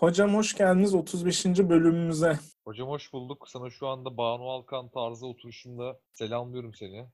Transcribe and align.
Hocam 0.00 0.34
hoş 0.34 0.54
geldiniz 0.54 0.94
35. 0.94 1.44
bölümümüze. 1.44 2.38
Hocam 2.64 2.88
hoş 2.88 3.12
bulduk. 3.12 3.48
Sana 3.48 3.70
şu 3.70 3.86
anda 3.86 4.16
Banu 4.16 4.50
Alkan 4.50 4.88
tarzı 4.88 5.26
oturuşumda 5.26 5.98
selamlıyorum 6.12 6.74
seni. 6.74 7.06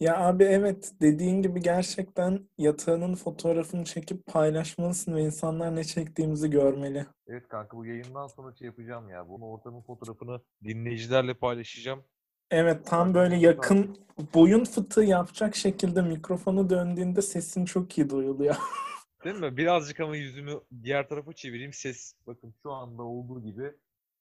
Ya 0.00 0.26
abi 0.26 0.44
evet 0.44 0.92
dediğin 1.00 1.42
gibi 1.42 1.62
gerçekten 1.62 2.48
yatağının 2.58 3.14
fotoğrafını 3.14 3.84
çekip 3.84 4.26
paylaşmalısın 4.26 5.14
ve 5.14 5.22
insanlar 5.22 5.76
ne 5.76 5.84
çektiğimizi 5.84 6.50
görmeli. 6.50 7.06
Evet 7.26 7.48
kanka 7.48 7.76
bu 7.76 7.86
yayından 7.86 8.26
sonra 8.26 8.54
şey 8.54 8.66
yapacağım 8.66 9.08
ya. 9.08 9.28
Bu 9.28 9.52
ortamın 9.52 9.82
fotoğrafını 9.82 10.40
dinleyicilerle 10.64 11.34
paylaşacağım. 11.34 12.04
Evet 12.50 12.86
tam 12.86 13.14
böyle 13.14 13.36
yakın 13.36 13.96
boyun 14.34 14.64
fıtığı 14.64 15.04
yapacak 15.04 15.56
şekilde 15.56 16.02
mikrofonu 16.02 16.70
döndüğünde 16.70 17.22
sesin 17.22 17.64
çok 17.64 17.98
iyi 17.98 18.10
duyuluyor. 18.10 18.56
Değil 19.24 19.36
mi? 19.36 19.56
Birazcık 19.56 20.00
ama 20.00 20.16
yüzümü 20.16 20.60
diğer 20.82 21.08
tarafa 21.08 21.32
çevireyim. 21.32 21.72
Ses 21.72 22.14
bakın 22.26 22.54
şu 22.62 22.72
anda 22.72 23.02
olduğu 23.02 23.42
gibi 23.42 23.72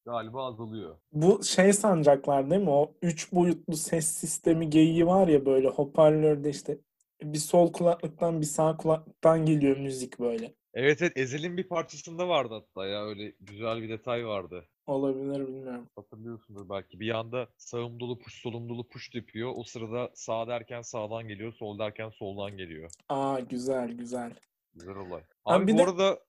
galiba 0.05 0.45
azalıyor. 0.45 0.97
Bu 1.13 1.43
şey 1.43 1.73
sanacaklar 1.73 2.49
değil 2.49 2.61
mi? 2.61 2.69
O 2.69 2.93
üç 3.01 3.33
boyutlu 3.33 3.75
ses 3.75 4.07
sistemi 4.07 4.69
geyiği 4.69 5.07
var 5.07 5.27
ya 5.27 5.45
böyle 5.45 5.67
hoparlörde 5.67 6.49
işte 6.49 6.77
bir 7.23 7.37
sol 7.37 7.73
kulaklıktan 7.73 8.41
bir 8.41 8.45
sağ 8.45 8.77
kulaklıktan 8.77 9.45
geliyor 9.45 9.77
müzik 9.77 10.19
böyle. 10.19 10.53
Evet 10.73 11.01
evet 11.01 11.17
Ezel'in 11.17 11.57
bir 11.57 11.67
parçasında 11.67 12.27
vardı 12.27 12.53
hatta 12.53 12.87
ya 12.87 13.05
öyle 13.05 13.33
güzel 13.39 13.81
bir 13.81 13.89
detay 13.89 14.25
vardı. 14.25 14.65
Olabilir 14.87 15.47
bilmiyorum. 15.47 15.87
Hatırlıyorsundur 15.95 16.69
belki. 16.69 16.99
Bir 16.99 17.05
yanda 17.05 17.47
sağım 17.57 17.99
dolu 17.99 18.19
push 18.19 18.41
solum 18.41 18.69
dolu 18.69 18.87
push 18.87 19.15
yapıyor. 19.15 19.51
O 19.55 19.63
sırada 19.63 20.11
sağ 20.13 20.47
derken 20.47 20.81
sağdan 20.81 21.27
geliyor, 21.27 21.53
sol 21.53 21.79
derken 21.79 22.09
soldan 22.09 22.57
geliyor. 22.57 22.91
Aa 23.09 23.39
güzel 23.39 23.91
güzel. 23.91 24.31
Güzel 24.73 24.95
olay. 24.95 25.23
Abi 25.45 25.63
Abi, 25.63 25.73
bu 25.73 25.77
de- 25.77 25.83
arada 25.83 26.19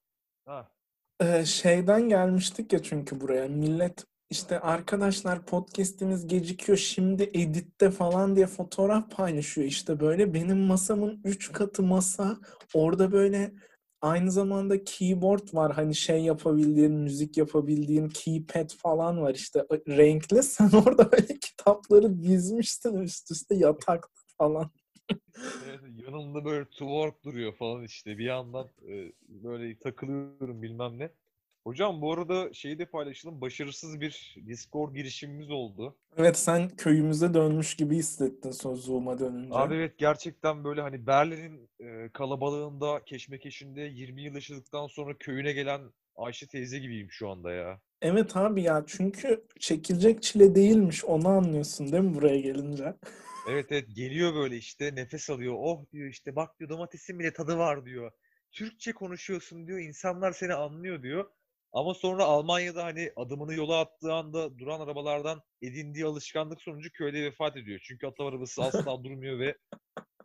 ha, 0.47 0.69
Ee, 1.21 1.45
şeyden 1.45 2.09
gelmiştik 2.09 2.73
ya 2.73 2.83
çünkü 2.83 3.21
buraya. 3.21 3.49
Millet 3.49 4.05
işte 4.31 4.61
arkadaşlar 4.61 5.47
podcast'imiz 5.47 6.27
gecikiyor 6.27 6.79
şimdi 6.79 7.23
editte 7.23 7.91
falan 7.91 8.37
diye 8.37 8.47
fotoğraf 8.47 9.11
paylaşıyor. 9.11 9.67
İşte 9.67 10.01
böyle 10.01 10.35
benim 10.35 10.59
masamın 10.59 11.21
3 11.25 11.53
katı 11.53 11.83
masa. 11.83 12.39
Orada 12.75 13.13
böyle 13.13 13.53
aynı 14.01 14.31
zamanda 14.33 14.85
keyboard 14.85 15.55
var. 15.55 15.73
Hani 15.73 15.95
şey 15.95 16.23
yapabildiğin, 16.25 16.93
müzik 16.93 17.37
yapabildiğin 17.37 18.09
keypad 18.09 18.71
falan 18.79 19.23
var 19.23 19.35
işte 19.35 19.65
renkli. 19.89 20.43
Sen 20.43 20.71
orada 20.87 21.13
böyle 21.13 21.39
kitapları 21.39 22.23
dizmişsin 22.23 22.97
üst 22.97 23.31
üste 23.31 23.55
yatakta 23.55 24.23
falan. 24.39 24.71
Evet, 25.67 25.81
yanımda 26.07 26.45
böyle 26.45 26.65
twerk 26.65 27.25
duruyor 27.25 27.53
falan 27.53 27.83
işte. 27.85 28.19
Bir 28.19 28.25
yandan 28.25 28.69
e, 28.89 29.13
böyle 29.29 29.79
takılıyorum 29.79 30.63
bilmem 30.63 30.99
ne. 30.99 31.11
Hocam 31.65 32.01
bu 32.03 32.13
arada 32.13 32.53
şeyi 32.53 32.79
de 32.79 32.85
paylaşalım. 32.87 33.41
Başarısız 33.41 34.01
bir 34.01 34.37
Discord 34.47 34.95
girişimimiz 34.95 35.51
oldu. 35.51 35.97
Evet 36.17 36.39
sen 36.39 36.69
köyümüze 36.69 37.35
dönmüş 37.35 37.77
gibi 37.77 37.97
hissettin 37.97 38.51
son 38.51 38.75
Zoom'a 38.75 39.19
dönünce. 39.19 39.55
Abi 39.55 39.75
evet 39.75 39.99
gerçekten 39.99 40.65
böyle 40.65 40.81
hani 40.81 41.07
Berlin'in 41.07 41.71
e, 41.81 42.09
kalabalığında, 42.09 43.05
keşmekeşinde 43.05 43.81
20 43.81 44.23
yıl 44.23 44.35
yaşadıktan 44.35 44.87
sonra 44.87 45.19
köyüne 45.19 45.53
gelen 45.53 45.81
Ayşe 46.17 46.47
teyze 46.47 46.79
gibiyim 46.79 47.11
şu 47.11 47.29
anda 47.29 47.53
ya. 47.53 47.81
Evet 48.03 48.37
abi 48.37 48.63
ya 48.63 48.85
çünkü 48.87 49.45
çekilecek 49.61 50.23
çile 50.23 50.55
değilmiş 50.55 51.05
onu 51.05 51.29
anlıyorsun 51.29 51.93
değil 51.93 52.03
mi 52.03 52.15
buraya 52.15 52.41
gelince? 52.41 52.95
Evet 53.49 53.73
evet 53.73 53.89
geliyor 53.97 54.35
böyle 54.35 54.57
işte 54.57 54.95
nefes 54.95 55.31
alıyor. 55.31 55.55
Oh 55.59 55.85
diyor 55.93 56.09
işte 56.09 56.37
bak 56.37 56.59
diyor 56.59 56.71
domatesin 56.71 57.19
bile 57.19 57.33
tadı 57.33 57.59
var 57.59 57.85
diyor. 57.85 58.13
Türkçe 58.53 58.93
konuşuyorsun 58.93 59.67
diyor. 59.67 59.79
insanlar 59.79 60.33
seni 60.33 60.55
anlıyor 60.55 61.03
diyor. 61.03 61.31
Ama 61.73 61.95
sonra 61.95 62.25
Almanya'da 62.25 62.85
hani 62.85 63.13
adımını 63.17 63.55
yola 63.55 63.81
attığı 63.81 64.13
anda 64.13 64.59
duran 64.59 64.81
arabalardan 64.81 65.43
edindiği 65.63 66.05
alışkanlık 66.05 66.63
sonucu 66.63 66.93
köyde 66.93 67.23
vefat 67.23 67.57
ediyor. 67.57 67.81
Çünkü 67.83 68.07
atı 68.07 68.23
arabası 68.25 68.63
asla 68.63 69.05
durmuyor 69.05 69.39
ve 69.39 69.59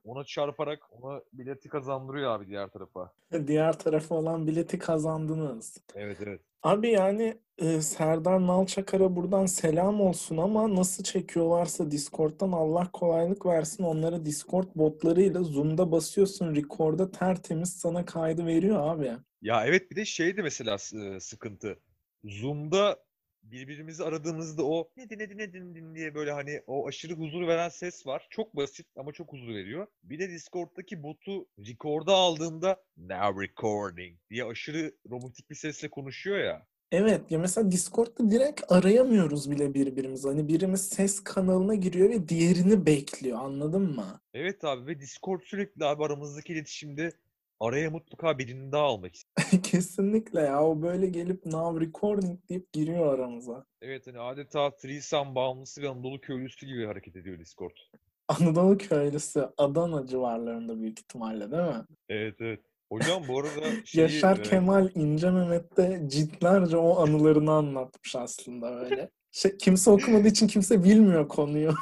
ona 0.08 0.24
çarparak 0.24 0.80
ona 0.92 1.22
bileti 1.34 1.70
kazandırıyor 1.70 2.32
abi 2.32 2.48
diğer 2.48 2.68
tarafa. 2.68 3.12
Diğer 3.48 3.80
tarafı 3.80 4.16
olan 4.16 4.48
bileti 4.48 4.80
kazandınız. 4.80 5.78
Evet 5.96 6.18
evet. 6.24 6.42
Abi 6.64 6.90
yani 6.90 7.38
e, 7.58 7.82
Serdar 7.82 8.48
Nalçakar'a 8.48 9.16
buradan 9.16 9.46
selam 9.46 10.02
olsun 10.02 10.38
ama 10.38 10.76
nasıl 10.76 11.04
çekiyorlarsa 11.04 11.92
Discord'dan 11.92 12.52
Allah 12.52 12.92
kolaylık 12.94 13.46
versin. 13.46 13.84
Onlara 13.84 14.26
Discord 14.26 14.68
botlarıyla 14.76 15.44
Zoom'da 15.44 15.92
basıyorsun 15.92 16.56
record'a 16.56 17.12
tertemiz 17.12 17.74
sana 17.74 18.06
kaydı 18.06 18.46
veriyor 18.46 18.88
abi. 18.88 19.12
Ya 19.42 19.66
evet 19.66 19.92
bir 19.92 19.96
de 19.96 20.06
şeydi 20.06 20.44
mesela 20.44 20.76
e, 20.76 21.20
sıkıntı. 21.20 21.80
Zoom'da 22.24 23.07
birbirimizi 23.52 24.04
aradığımızda 24.04 24.66
o 24.66 24.90
ne 24.98 25.10
din 25.10 25.20
ne 25.20 25.30
din 25.30 25.38
ne 25.38 25.54
din 25.54 25.96
diye 25.96 26.16
böyle 26.16 26.32
hani 26.32 26.62
o 26.68 26.88
aşırı 26.88 27.14
huzur 27.14 27.48
veren 27.48 27.70
ses 27.70 28.08
var. 28.08 28.28
Çok 28.30 28.56
basit 28.56 28.88
ama 28.96 29.12
çok 29.12 29.34
huzur 29.34 29.48
veriyor. 29.56 29.88
Bir 30.04 30.20
de 30.20 30.30
Discord'daki 30.30 31.04
botu 31.04 31.48
record'a 31.68 32.14
aldığında 32.14 32.84
now 32.98 33.44
recording 33.48 34.18
diye 34.30 34.44
aşırı 34.44 34.96
robotik 35.10 35.50
bir 35.50 35.56
sesle 35.56 35.90
konuşuyor 35.90 36.38
ya. 36.38 36.68
Evet 36.92 37.32
ya 37.32 37.40
mesela 37.40 37.72
Discord'da 37.72 38.32
direkt 38.32 38.72
arayamıyoruz 38.72 39.52
bile 39.52 39.74
birbirimizi. 39.74 40.28
Hani 40.28 40.48
birimiz 40.48 40.82
ses 40.90 41.24
kanalına 41.24 41.76
giriyor 41.76 42.10
ve 42.10 42.30
diğerini 42.30 42.86
bekliyor 42.86 43.40
anladın 43.40 43.96
mı? 43.96 44.22
Evet 44.34 44.64
abi 44.64 44.88
ve 44.88 45.00
Discord 45.00 45.42
sürekli 45.42 45.86
abi 45.86 46.04
aramızdaki 46.04 46.54
iletişimde 46.54 47.12
araya 47.60 47.90
mutlaka 47.90 48.38
birini 48.38 48.72
daha 48.72 48.84
almak 48.84 49.16
istiyor. 49.16 49.64
Kesinlikle 49.64 50.42
ya 50.42 50.64
o 50.64 50.82
böyle 50.82 51.08
gelip 51.08 51.46
now 51.46 51.86
recording 51.86 52.40
deyip 52.50 52.74
giriyor 52.74 53.14
aramıza. 53.14 53.66
Evet 53.82 54.08
hani 54.08 54.20
adeta 54.20 54.76
threesome 54.76 55.36
bağımlısı 55.36 55.82
ve 55.82 55.90
Anadolu 55.90 56.22
köylüsü 56.22 56.66
gibi 56.66 56.86
hareket 56.86 57.16
ediyor 57.16 57.40
Discord. 57.40 57.76
Anadolu 58.28 58.78
köylüsü 58.78 59.50
Adana 59.58 60.08
civarlarında 60.08 60.80
büyük 60.80 61.00
ihtimalle 61.00 61.52
değil 61.52 61.64
mi? 61.64 61.86
Evet 62.10 62.36
evet. 62.40 62.62
Hocam 62.92 63.24
bu 63.28 63.40
arada 63.40 63.66
şeyi, 63.86 64.02
Yaşar 64.02 64.40
e, 64.40 64.42
Kemal 64.42 64.90
İnce 64.96 65.32
Mehmet 65.32 65.78
de 65.78 66.02
ciltlerce 66.08 66.78
o 66.78 67.00
anılarını 67.00 67.52
anlatmış 67.52 68.16
aslında 68.16 68.72
böyle. 68.72 69.10
Şey, 69.32 69.58
kimse 69.58 69.92
okumadığı 69.92 70.28
için 70.28 70.48
kimse 70.48 70.84
bilmiyor 70.84 71.28
konuyu. 71.28 71.74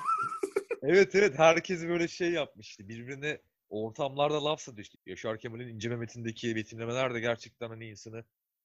Evet 0.82 1.16
evet 1.16 1.40
herkes 1.40 1.84
böyle 1.84 2.08
şey 2.08 2.32
yapmıştı. 2.32 2.88
Birbirine 2.88 3.40
ortamlarda 3.70 4.44
laf 4.46 4.62
satıyor 4.62 4.84
işte. 4.84 4.98
Yaşar 5.06 5.40
Kemal'in 5.40 5.68
İnce 5.68 5.90
Mehmet'indeki 5.90 6.56
betimlemeler 6.56 7.14
de 7.14 7.20
gerçekten 7.20 7.70
hani 7.70 7.90
insanı 7.90 8.24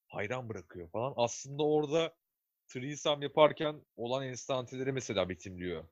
hayran 0.08 0.48
bırakıyor 0.48 0.90
falan. 0.90 1.14
Aslında 1.16 1.62
orada 1.62 2.14
threesome 2.68 3.24
yaparken 3.24 3.80
olan 3.96 4.26
enstanteleri 4.26 4.92
mesela 4.92 5.28
betimliyor. 5.28 5.84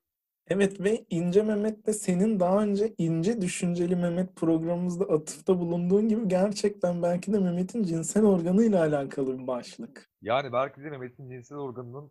Evet 0.50 0.80
ve 0.80 1.04
İnce 1.10 1.42
Mehmet 1.42 1.86
de 1.86 1.92
senin 1.92 2.40
daha 2.40 2.62
önce 2.62 2.94
İnce 2.98 3.40
Düşünceli 3.40 3.96
Mehmet 3.96 4.36
programımızda 4.36 5.04
atıfta 5.04 5.58
bulunduğun 5.58 6.08
gibi 6.08 6.28
gerçekten 6.28 7.02
belki 7.02 7.32
de 7.32 7.38
Mehmet'in 7.38 7.82
cinsel 7.82 8.24
organıyla 8.24 8.80
alakalı 8.80 9.38
bir 9.38 9.46
başlık. 9.46 10.10
Yani 10.22 10.52
belki 10.52 10.82
de 10.82 10.90
Mehmet'in 10.90 11.30
cinsel 11.30 11.58
organının 11.58 12.10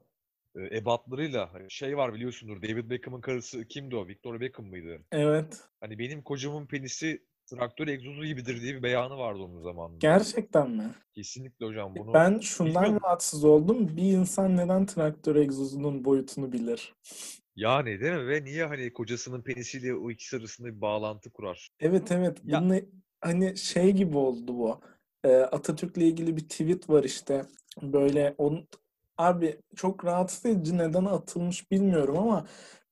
ebatlarıyla 0.72 1.53
hani 1.53 1.72
şey 1.72 1.97
var 1.97 2.13
biliyorsundur 2.13 2.62
David 2.62 2.90
Beckham'ın 2.90 3.22
karısı 3.22 3.68
kimdi 3.68 3.95
o? 3.95 4.07
Victoria 4.07 4.40
Beckham 4.40 4.66
mıydı? 4.66 5.00
Evet. 5.12 5.62
Hani 5.79 6.00
benim 6.00 6.22
kocamın 6.23 6.66
penisi 6.66 7.23
traktör 7.45 7.88
egzozu 7.88 8.25
gibidir 8.25 8.62
diye 8.62 8.75
bir 8.75 8.84
beyanı 8.84 9.18
vardı 9.18 9.40
onun 9.44 9.62
zamanında. 9.63 9.97
Gerçekten 10.00 10.69
mi? 10.72 10.84
Kesinlikle 11.16 11.66
hocam 11.66 11.95
bunu 11.95 12.13
Ben 12.13 12.40
şundan 12.40 12.84
bilmiyordum. 12.84 13.00
rahatsız 13.03 13.44
oldum. 13.44 13.97
Bir 13.97 14.03
insan 14.13 14.57
neden 14.57 14.85
traktör 14.85 15.35
egzozunun 15.35 16.06
boyutunu 16.06 16.51
bilir? 16.51 16.94
Yani 17.56 18.00
değil 18.00 18.13
mi? 18.13 18.28
Ve 18.28 18.44
niye 18.44 18.66
hani 18.66 18.94
kocasının 18.94 19.41
penisiyle 19.41 19.94
o 19.95 20.12
ikisi 20.12 20.38
arasında 20.38 20.68
bir 20.68 20.81
bağlantı 20.81 21.29
kurar? 21.31 21.69
Evet 21.79 22.12
evet. 22.12 22.38
Ya- 22.45 22.62
Bunun 22.62 22.81
hani 23.22 23.57
şey 23.57 23.91
gibi 23.91 24.18
oldu 24.18 24.57
bu. 24.57 24.81
Ee, 25.24 25.29
Atatürk'le 25.35 25.97
ilgili 25.97 26.38
bir 26.38 26.41
tweet 26.50 26.89
var 26.89 27.03
işte. 27.03 27.45
Böyle 27.81 28.35
onun 28.38 28.68
abi 29.18 29.62
çok 29.75 30.06
rahatsız 30.06 30.46
edici 30.46 30.78
neden 30.78 31.06
atılmış 31.06 31.72
bilmiyorum 31.72 32.18
ama 32.18 32.48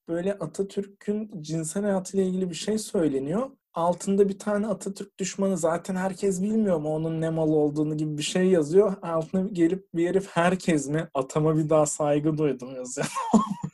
böyle 0.08 0.34
Atatürk'ün 0.34 1.32
cinsel 1.42 1.84
hayatıyla 1.84 2.26
ilgili 2.26 2.50
bir 2.50 2.56
şey 2.56 2.78
söyleniyor. 2.78 3.50
Altında 3.74 4.30
bir 4.30 4.40
tane 4.40 4.68
Atatürk 4.68 5.20
düşmanı 5.20 5.58
zaten 5.58 5.96
herkes 5.96 6.42
bilmiyor 6.42 6.78
mu 6.78 6.96
onun 6.96 7.22
ne 7.22 7.30
mal 7.30 7.50
olduğunu 7.50 7.98
gibi 7.98 8.18
bir 8.18 8.24
şey 8.24 8.48
yazıyor. 8.48 8.96
Altına 9.02 9.50
gelip 9.52 9.88
bir 9.94 10.08
herif 10.10 10.28
herkes 10.28 10.88
mi 10.88 11.08
atama 11.14 11.58
bir 11.58 11.70
daha 11.70 11.86
saygı 11.86 12.38
duydum 12.38 12.76
yazıyor. 12.76 13.08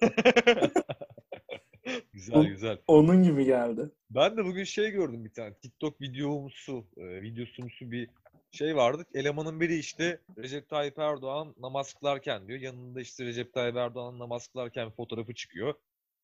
Güzel 2.13 2.43
güzel. 2.45 2.77
Onun 2.87 3.23
gibi 3.23 3.45
geldi. 3.45 3.89
Ben 4.09 4.37
de 4.37 4.45
bugün 4.45 4.63
şey 4.63 4.91
gördüm 4.91 5.25
bir 5.25 5.33
tane 5.33 5.53
TikTok 5.53 6.01
videomusu, 6.01 6.85
e, 6.97 7.21
videosumsu 7.21 7.91
bir 7.91 8.09
şey 8.51 8.75
vardı. 8.75 9.05
Elemanın 9.13 9.59
biri 9.59 9.75
işte 9.77 10.19
Recep 10.37 10.69
Tayyip 10.69 10.99
Erdoğan 10.99 11.55
namaz 11.59 11.93
kılarken 11.93 12.47
diyor. 12.47 12.59
Yanında 12.59 13.01
işte 13.01 13.25
Recep 13.25 13.53
Tayyip 13.53 13.75
Erdoğan 13.75 14.19
namaz 14.19 14.47
kılarken 14.47 14.91
fotoğrafı 14.91 15.33
çıkıyor. 15.33 15.73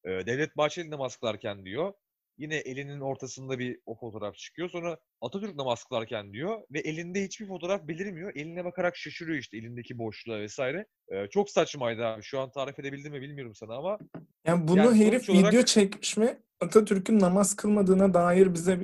E, 0.06 0.10
Devlet 0.10 0.58
Bahçeli 0.58 0.90
namaz 0.90 1.16
kılarken 1.16 1.66
diyor. 1.66 1.94
Yine 2.38 2.56
elinin 2.56 3.00
ortasında 3.00 3.60
bir 3.60 3.80
o 3.86 3.96
fotoğraf 3.96 4.36
çıkıyor. 4.36 4.70
Sonra 4.70 4.98
Atatürk 5.22 5.56
namaz 5.56 5.84
kılarken 5.84 6.34
diyor 6.34 6.62
ve 6.72 6.80
elinde 6.80 7.24
hiçbir 7.24 7.48
fotoğraf 7.48 7.88
belirmiyor. 7.88 8.32
Eline 8.36 8.66
bakarak 8.66 8.98
şaşırıyor 8.98 9.38
işte 9.40 9.58
elindeki 9.58 9.98
boşluğa 9.98 10.40
vesaire. 10.40 10.86
Ee, 11.12 11.28
çok 11.28 11.50
saçmaydı 11.50 12.06
abi. 12.06 12.24
Şu 12.24 12.40
an 12.40 12.52
tarif 12.52 12.80
edebildim 12.80 13.12
mi 13.14 13.22
bilmiyorum 13.22 13.56
sana 13.56 13.76
ama 13.76 14.00
Yani 14.46 14.68
bunu 14.68 14.78
Yani 14.78 15.06
herif 15.06 15.30
olarak- 15.30 15.54
video 15.54 15.66
çekmiş 15.66 16.18
mi 16.18 16.38
Atatürk'ün 16.60 17.20
namaz 17.20 17.56
kılmadığına 17.56 18.14
dair 18.14 18.54
bize 18.54 18.80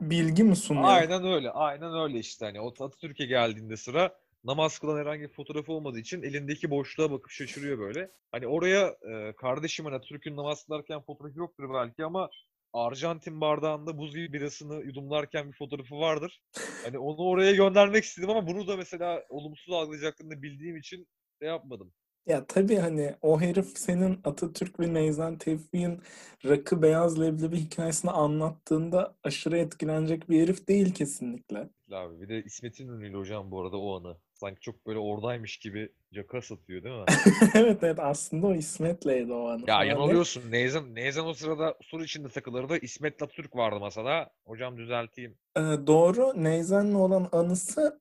bilgi 0.00 0.44
mi 0.44 0.56
sunuyor? 0.56 0.88
aynen 0.88 1.24
öyle. 1.24 1.50
Aynen 1.50 1.94
öyle 1.94 2.18
işte. 2.18 2.44
Hani 2.46 2.60
o 2.60 2.68
Atatürk'e 2.68 3.26
geldiğinde 3.26 3.76
sıra 3.76 4.16
namaz 4.44 4.78
kılan 4.78 4.98
herhangi 4.98 5.22
bir 5.22 5.32
fotoğrafı 5.32 5.72
olmadığı 5.72 5.98
için 5.98 6.22
elindeki 6.22 6.70
boşluğa 6.70 7.10
bakıp 7.10 7.30
şaşırıyor 7.30 7.78
böyle. 7.78 8.10
Hani 8.32 8.46
oraya 8.46 8.96
e, 9.10 9.32
kardeşim 9.36 9.84
hani 9.84 9.94
Atatürk'ün 9.94 10.36
namaz 10.36 10.64
kılarken 10.64 11.02
fotoğrafı 11.02 11.38
yoktur 11.38 11.74
belki 11.74 12.04
ama 12.04 12.30
Arjantin 12.72 13.40
bardağında 13.40 13.98
buz 13.98 14.14
gibi 14.14 14.32
birasını 14.32 14.74
yudumlarken 14.84 15.48
bir 15.48 15.56
fotoğrafı 15.56 15.94
vardır. 15.94 16.40
Hani 16.84 16.98
onu 16.98 17.16
oraya 17.16 17.52
göndermek 17.52 18.04
istedim 18.04 18.30
ama 18.30 18.46
bunu 18.46 18.66
da 18.66 18.76
mesela 18.76 19.24
olumsuz 19.28 19.74
algılayacaklarını 19.74 20.42
bildiğim 20.42 20.76
için 20.76 21.06
şey 21.38 21.48
yapmadım. 21.48 21.92
Ya 22.26 22.46
tabii 22.46 22.76
hani 22.76 23.14
o 23.22 23.40
herif 23.40 23.78
senin 23.78 24.20
Atatürk 24.24 24.80
ve 24.80 24.94
Neyzen 24.94 25.38
Tevfik'in 25.38 26.00
rakı 26.44 26.82
beyaz 26.82 27.20
leblebi 27.20 27.56
hikayesini 27.56 28.10
anlattığında 28.10 29.14
aşırı 29.24 29.58
etkilenecek 29.58 30.30
bir 30.30 30.42
herif 30.42 30.68
değil 30.68 30.94
kesinlikle. 30.94 31.68
Abi 31.92 32.20
bir 32.20 32.28
de 32.28 32.42
İsmet 32.42 32.80
İnönü'yle 32.80 33.16
hocam 33.16 33.50
bu 33.50 33.60
arada 33.60 33.76
o 33.76 34.00
anı. 34.00 34.16
Sanki 34.34 34.60
çok 34.60 34.86
böyle 34.86 34.98
oradaymış 34.98 35.56
gibi 35.56 35.92
caka 36.12 36.42
satıyor 36.42 36.82
değil 36.84 36.94
mi? 36.94 37.04
evet 37.54 37.78
evet 37.82 37.98
aslında 37.98 38.46
o 38.46 38.54
İsmet'leydi 38.54 39.32
o 39.32 39.48
anı. 39.48 39.64
Ya 39.66 39.84
yanılıyorsun. 39.84 40.42
Neyzen, 40.50 40.94
Neyzen 40.94 41.24
o 41.24 41.34
sırada 41.34 41.74
sur 41.82 42.00
içinde 42.00 42.28
takılırdı. 42.28 42.76
İsmet 42.76 43.22
Atatürk 43.22 43.56
vardı 43.56 43.80
masada. 43.80 44.30
Hocam 44.44 44.78
düzelteyim. 44.78 45.38
Ee, 45.56 45.60
doğru 45.60 46.32
Neyzen'le 46.36 46.94
olan 46.94 47.28
anısı 47.32 48.00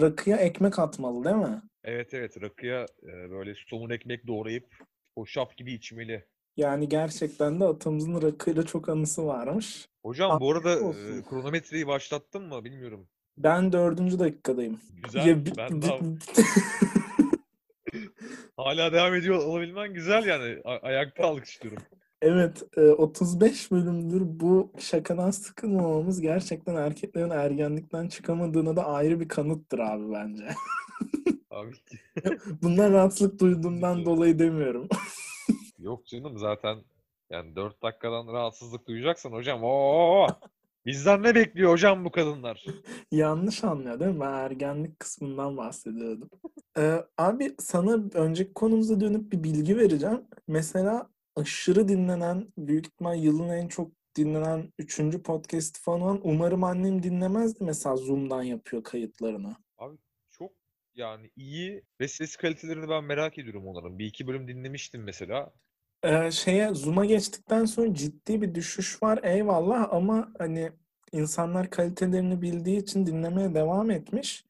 rakıya 0.00 0.36
ekmek 0.36 0.78
atmalı 0.78 1.24
değil 1.24 1.36
mi? 1.36 1.62
Evet 1.86 2.14
evet 2.14 2.42
rakıya 2.42 2.86
e, 3.02 3.30
böyle 3.30 3.54
somun 3.66 3.90
ekmek 3.90 4.26
doğrayıp 4.26 4.66
hoşaf 5.14 5.56
gibi 5.56 5.72
içmeli. 5.72 6.24
Yani 6.56 6.88
gerçekten 6.88 7.60
de 7.60 7.64
atamızın 7.64 8.22
rakıyla 8.22 8.62
çok 8.62 8.88
anısı 8.88 9.26
varmış. 9.26 9.88
Hocam 10.02 10.40
bu 10.40 10.52
arada 10.52 10.72
e, 10.74 10.80
olsun. 10.80 11.22
kronometreyi 11.30 11.86
başlattın 11.86 12.42
mı 12.42 12.64
bilmiyorum. 12.64 13.08
Ben 13.38 13.72
dördüncü 13.72 14.18
dakikadayım. 14.18 14.80
Güzel. 15.04 15.26
Ya 15.26 15.46
bi- 15.46 15.52
ben 15.56 15.82
bi- 15.82 15.86
daha 15.86 15.98
hala 18.56 18.92
devam 18.92 19.14
ediyor 19.14 19.38
olabilmen 19.38 19.94
güzel 19.94 20.26
yani. 20.26 20.60
A- 20.64 20.78
ayakta 20.86 21.24
alkışlıyorum. 21.26 21.82
Evet, 22.22 22.62
e, 22.76 22.80
35 22.80 23.70
bölümdür 23.70 24.22
bu 24.24 24.72
şakadan 24.78 25.30
sıkılmamamız 25.30 26.20
gerçekten 26.20 26.74
erkeklerin 26.74 27.30
ergenlikten 27.30 28.08
çıkamadığına 28.08 28.76
da 28.76 28.86
ayrı 28.86 29.20
bir 29.20 29.28
kanıttır 29.28 29.78
abi 29.78 30.12
bence. 30.12 30.44
Abi 31.56 31.70
Bundan 32.62 32.92
rahatsızlık 32.92 33.40
duyduğumdan 33.40 34.04
dolayı 34.04 34.38
demiyorum. 34.38 34.88
yok 35.78 36.06
canım 36.06 36.38
zaten 36.38 36.78
yani 37.30 37.56
4 37.56 37.82
dakikadan 37.82 38.26
rahatsızlık 38.26 38.88
duyacaksan 38.88 39.32
hocam 39.32 39.60
o 39.62 40.26
bizden 40.86 41.22
ne 41.22 41.34
bekliyor 41.34 41.72
hocam 41.72 42.04
bu 42.04 42.10
kadınlar? 42.10 42.64
Yanlış 43.10 43.64
anlıyor 43.64 44.00
değil 44.00 44.10
mi? 44.10 44.20
Ben 44.20 44.32
ergenlik 44.32 45.00
kısmından 45.00 45.56
bahsediyordum. 45.56 46.30
Ee, 46.78 47.04
abi 47.18 47.54
sana 47.58 47.98
önceki 48.14 48.54
konumuza 48.54 49.00
dönüp 49.00 49.32
bir 49.32 49.42
bilgi 49.44 49.76
vereceğim. 49.76 50.24
Mesela 50.48 51.10
aşırı 51.36 51.88
dinlenen, 51.88 52.52
büyük 52.58 52.86
ihtimal 52.86 53.18
yılın 53.18 53.48
en 53.48 53.68
çok 53.68 53.90
dinlenen 54.16 54.72
üçüncü 54.78 55.22
podcast 55.22 55.80
falan 55.80 56.20
umarım 56.22 56.64
annem 56.64 57.02
dinlemezdi 57.02 57.64
mesela 57.64 57.96
Zoom'dan 57.96 58.42
yapıyor 58.42 58.84
kayıtlarını. 58.84 59.56
Abi 59.78 59.96
yani 60.96 61.30
iyi 61.36 61.82
ve 62.00 62.08
ses 62.08 62.36
kalitelerini 62.36 62.88
ben 62.88 63.04
merak 63.04 63.38
ediyorum 63.38 63.66
onların. 63.66 63.98
Bir 63.98 64.06
iki 64.06 64.26
bölüm 64.26 64.48
dinlemiştim 64.48 65.02
mesela. 65.02 65.52
Ee, 66.02 66.30
şeye 66.30 66.74
Zoom'a 66.74 67.04
geçtikten 67.04 67.64
sonra 67.64 67.94
ciddi 67.94 68.42
bir 68.42 68.54
düşüş 68.54 69.02
var 69.02 69.20
eyvallah 69.22 69.88
ama 69.92 70.32
hani 70.38 70.72
insanlar 71.12 71.70
kalitelerini 71.70 72.42
bildiği 72.42 72.78
için 72.78 73.06
dinlemeye 73.06 73.54
devam 73.54 73.90
etmiş. 73.90 74.44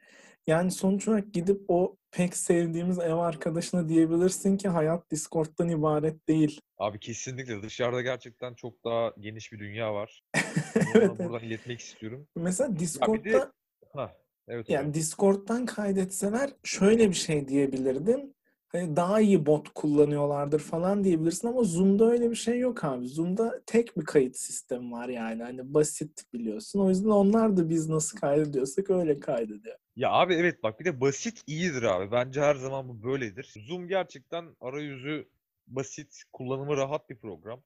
Yani 0.47 0.71
sonuç 0.71 1.09
olarak 1.09 1.35
gidip 1.35 1.65
o 1.69 1.97
pek 2.11 2.37
sevdiğimiz 2.37 2.99
ev 2.99 3.15
arkadaşına 3.15 3.89
diyebilirsin 3.89 4.57
ki 4.57 4.69
hayat 4.69 5.11
Discord'dan 5.11 5.69
ibaret 5.69 6.29
değil. 6.29 6.61
Abi 6.79 7.01
kesinlikle 7.01 7.63
dışarıda 7.63 8.01
gerçekten 8.03 8.55
çok 8.55 8.85
daha 8.85 9.13
geniş 9.21 9.53
bir 9.53 9.59
dünya 9.59 9.95
var. 9.95 10.23
Evet, 10.95 11.11
ona 11.11 11.17
evet. 11.19 11.31
buradan 11.31 11.47
iletmek 11.47 11.81
istiyorum. 11.81 12.29
Mesela 12.37 12.73
de 12.75 12.79
Discord'da 12.79 13.53
ha 13.93 14.17
evet 14.49 14.71
yani 14.71 14.95
Discord'dan 14.95 15.67
kaydetseler 15.67 16.51
şöyle 16.63 17.09
bir 17.09 17.15
şey 17.15 17.49
diyebilirdim. 17.49 18.35
Hani 18.69 18.97
daha 18.97 19.21
iyi 19.21 19.47
bot 19.47 19.69
kullanıyorlardır 19.69 20.61
falan 20.61 21.05
diyebilirsin 21.05 21.49
ama 21.49 21.63
Zoom'da 21.63 22.11
öyle 22.11 22.31
bir 22.31 22.37
şey 22.37 22.59
yok 22.59 22.85
abi. 22.85 23.09
Zoom'da 23.09 23.63
tek 23.67 23.97
bir 23.97 24.05
kayıt 24.05 24.37
sistemi 24.37 24.93
var 24.93 25.09
yani. 25.09 25.43
Hani 25.43 25.75
basit 25.75 26.33
biliyorsun. 26.33 26.81
O 26.81 26.89
yüzden 26.89 27.09
onlar 27.09 27.57
da 27.57 27.69
biz 27.69 27.89
nasıl 27.89 28.19
kaydediyorsak 28.19 28.91
öyle 28.91 29.21
kaydediyor. 29.21 29.77
Ya 29.97 30.11
abi 30.11 30.35
evet 30.35 30.63
bak 30.63 30.81
bir 30.81 30.85
de 30.85 31.01
basit 31.01 31.43
iyidir 31.47 31.83
abi. 31.83 32.13
Bence 32.13 32.41
her 32.41 32.55
zaman 32.55 32.89
bu 32.89 33.03
böyledir. 33.03 33.55
Zoom 33.69 33.89
gerçekten 33.89 34.57
arayüzü 34.61 35.29
basit, 35.67 36.23
kullanımı 36.33 36.77
rahat 36.77 37.11
bir 37.11 37.17
program. 37.17 37.63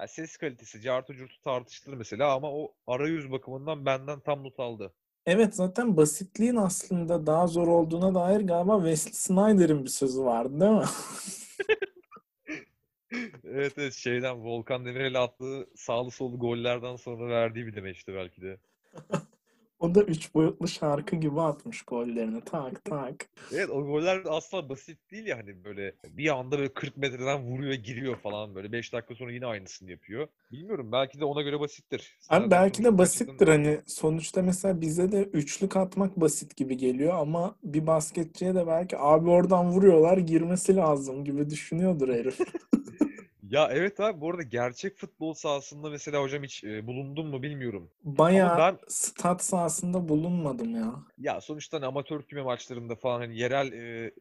Ya 0.00 0.08
ses 0.08 0.36
kalitesi, 0.36 0.80
cartı 0.80 1.14
curtu 1.14 1.40
tartışılır 1.40 1.96
mesela 1.96 2.34
ama 2.34 2.52
o 2.52 2.74
arayüz 2.86 3.30
bakımından 3.30 3.86
benden 3.86 4.20
tam 4.20 4.44
not 4.44 4.60
aldı. 4.60 4.94
Evet 5.26 5.54
zaten 5.54 5.96
basitliğin 5.96 6.56
aslında 6.56 7.26
daha 7.26 7.46
zor 7.46 7.68
olduğuna 7.68 8.14
dair 8.14 8.40
galiba 8.40 8.76
Wesley 8.78 9.12
Snyder'in 9.14 9.84
bir 9.84 9.90
sözü 9.90 10.20
vardı 10.22 10.60
değil 10.60 10.72
mi? 10.72 10.84
Evet 13.44 13.72
evet 13.78 13.92
şeyden 13.94 14.44
Volkan 14.44 14.84
Demirel'e 14.84 15.18
attığı 15.18 15.66
sağlı 15.76 16.10
sollu 16.10 16.38
gollerden 16.38 16.96
sonra 16.96 17.28
verdiği 17.28 17.66
bir 17.66 17.74
demeçti 17.76 18.14
belki 18.14 18.42
de. 18.42 18.58
O 19.78 19.94
da 19.94 20.02
üç 20.02 20.34
boyutlu 20.34 20.68
şarkı 20.68 21.16
gibi 21.16 21.40
atmış 21.40 21.82
gollerini. 21.82 22.40
Tak 22.40 22.84
tak. 22.84 23.28
Evet 23.52 23.70
o 23.70 23.86
goller 23.86 24.22
asla 24.28 24.68
basit 24.68 25.10
değil 25.10 25.26
ya 25.26 25.38
hani 25.38 25.64
böyle 25.64 25.94
bir 26.08 26.38
anda 26.38 26.58
böyle 26.58 26.74
40 26.74 26.96
metreden 26.96 27.42
vuruyor 27.42 27.74
giriyor 27.74 28.16
falan 28.16 28.54
böyle 28.54 28.72
5 28.72 28.92
dakika 28.92 29.14
sonra 29.14 29.32
yine 29.32 29.46
aynısını 29.46 29.90
yapıyor. 29.90 30.28
Bilmiyorum 30.52 30.92
belki 30.92 31.20
de 31.20 31.24
ona 31.24 31.42
göre 31.42 31.60
basittir. 31.60 32.16
Abi 32.28 32.42
Sen 32.42 32.50
belki 32.50 32.78
de 32.78 32.82
gerçekten- 32.82 32.98
basittir 32.98 33.48
hani 33.48 33.80
sonuçta 33.86 34.42
mesela 34.42 34.80
bize 34.80 35.12
de 35.12 35.22
üçlük 35.22 35.76
atmak 35.76 36.16
basit 36.20 36.56
gibi 36.56 36.76
geliyor 36.76 37.14
ama 37.14 37.56
bir 37.62 37.86
basketçiye 37.86 38.54
de 38.54 38.66
belki 38.66 38.98
abi 38.98 39.30
oradan 39.30 39.70
vuruyorlar 39.70 40.18
girmesi 40.18 40.76
lazım 40.76 41.24
gibi 41.24 41.50
düşünüyordur 41.50 42.08
herif. 42.08 42.38
Ya 43.50 43.68
evet 43.72 44.00
abi 44.00 44.20
bu 44.20 44.30
arada 44.30 44.42
gerçek 44.42 44.96
futbol 44.96 45.34
sahasında 45.34 45.90
mesela 45.90 46.22
hocam 46.22 46.42
hiç 46.42 46.64
e, 46.64 46.86
bulundun 46.86 47.26
mu 47.26 47.42
bilmiyorum. 47.42 47.90
Bayağı 48.04 48.58
ben- 48.58 48.78
stat 48.88 49.44
sahasında 49.44 50.08
bulunmadım 50.08 50.76
ya. 50.76 50.94
Ya 51.18 51.40
sonuçta 51.40 51.76
hani 51.76 51.86
amatör 51.86 52.22
küme 52.22 52.42
maçlarında 52.42 52.96
falan 52.96 53.20
hani 53.20 53.38
yerel 53.38 53.72
e, 53.72 54.12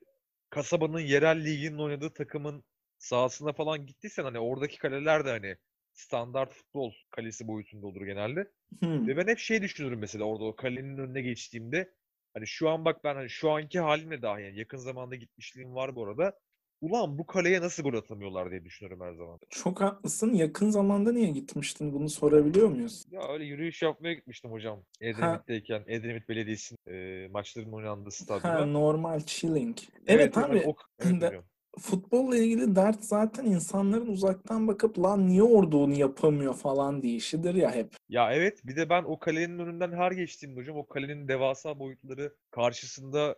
kasabanın 0.50 1.00
yerel 1.00 1.46
liginin 1.46 1.78
oynadığı 1.78 2.14
takımın 2.14 2.64
sahasına 2.98 3.54
falan 3.54 3.86
gittiysen 3.86 4.24
hani 4.24 4.40
oradaki 4.40 4.78
kaleler 4.78 5.26
de 5.26 5.30
hani 5.30 5.58
standart 5.94 6.54
futbol 6.54 6.94
kalesi 7.10 7.48
boyutunda 7.48 7.88
olur 7.88 8.02
genelde. 8.02 8.52
Hmm. 8.80 9.08
Ve 9.08 9.18
ben 9.18 9.28
hep 9.28 9.40
şey 9.40 9.62
düşünürüm 9.62 10.00
mesela 10.00 10.24
orada 10.24 10.44
o 10.44 10.56
kalenin 10.56 10.98
önüne 10.98 11.22
geçtiğimde 11.22 11.94
hani 12.34 12.48
şu 12.48 12.70
an 12.70 12.86
bak 12.86 13.04
ben 13.04 13.16
hani 13.16 13.30
şu 13.30 13.52
anki 13.52 13.80
halimle 13.80 14.22
dahi 14.22 14.44
yani 14.44 14.60
yakın 14.60 14.78
zamanda 14.78 15.16
gitmişliğim 15.16 15.76
var 15.76 15.96
bu 15.96 16.06
arada. 16.06 16.40
Ulan 16.82 17.18
bu 17.18 17.26
kaleye 17.26 17.62
nasıl 17.62 17.84
gol 17.84 17.94
atamıyorlar 17.94 18.52
diye 18.52 18.66
düşünüyorum 18.66 19.02
her 19.08 19.14
zaman. 19.14 19.40
Çok 19.50 19.82
haklısın. 19.82 20.34
Yakın 20.34 20.70
zamanda 20.70 21.12
niye 21.12 21.30
gitmiştin? 21.32 21.94
Bunu 21.94 22.10
sorabiliyor 22.10 22.68
muyuz? 22.68 23.06
Ya 23.12 23.22
öyle 23.34 23.46
yürüyüş 23.46 23.82
yapmaya 23.82 24.14
gitmiştim 24.14 24.52
hocam. 24.52 24.84
Edremit'teyken 25.02 25.84
Edremit 25.88 26.30
Belediyesi'nin 26.30 26.94
e, 26.96 27.28
maçların 27.28 27.72
oynandığı 27.72 28.06
Ha, 28.10 28.10
stadyuma. 28.12 28.66
normal 28.66 29.20
chilling. 29.26 29.78
Evet 30.08 30.38
hani 30.38 30.60
abi. 30.60 30.64
o- 30.68 30.76
evet 31.00 31.22
de-. 31.22 31.42
Futbolla 31.80 32.38
ilgili 32.38 32.76
dert 32.76 33.04
zaten 33.04 33.46
insanların 33.46 34.08
uzaktan 34.08 34.68
bakıp 34.68 35.00
lan 35.00 35.28
niye 35.28 35.44
orada 35.44 35.78
onu 35.78 35.94
yapamıyor 35.94 36.54
falan 36.54 37.02
deyişidir 37.04 37.56
ya 37.56 37.72
hep. 37.76 37.96
Ya 38.10 38.34
evet 38.34 38.62
bir 38.66 38.76
de 38.76 38.90
ben 38.90 39.04
o 39.04 39.20
kalenin 39.20 39.60
önünden 39.60 39.92
her 39.92 40.12
geçtiğimde 40.12 40.60
hocam 40.60 40.78
o 40.78 40.88
kalenin 40.88 41.28
devasa 41.28 41.80
boyutları 41.80 42.36
karşısında 42.52 43.36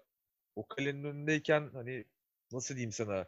o 0.56 0.68
kalenin 0.68 1.04
önündeyken 1.04 1.70
hani 1.74 2.06
nasıl 2.52 2.76
diyeyim 2.76 2.92
sana 2.92 3.26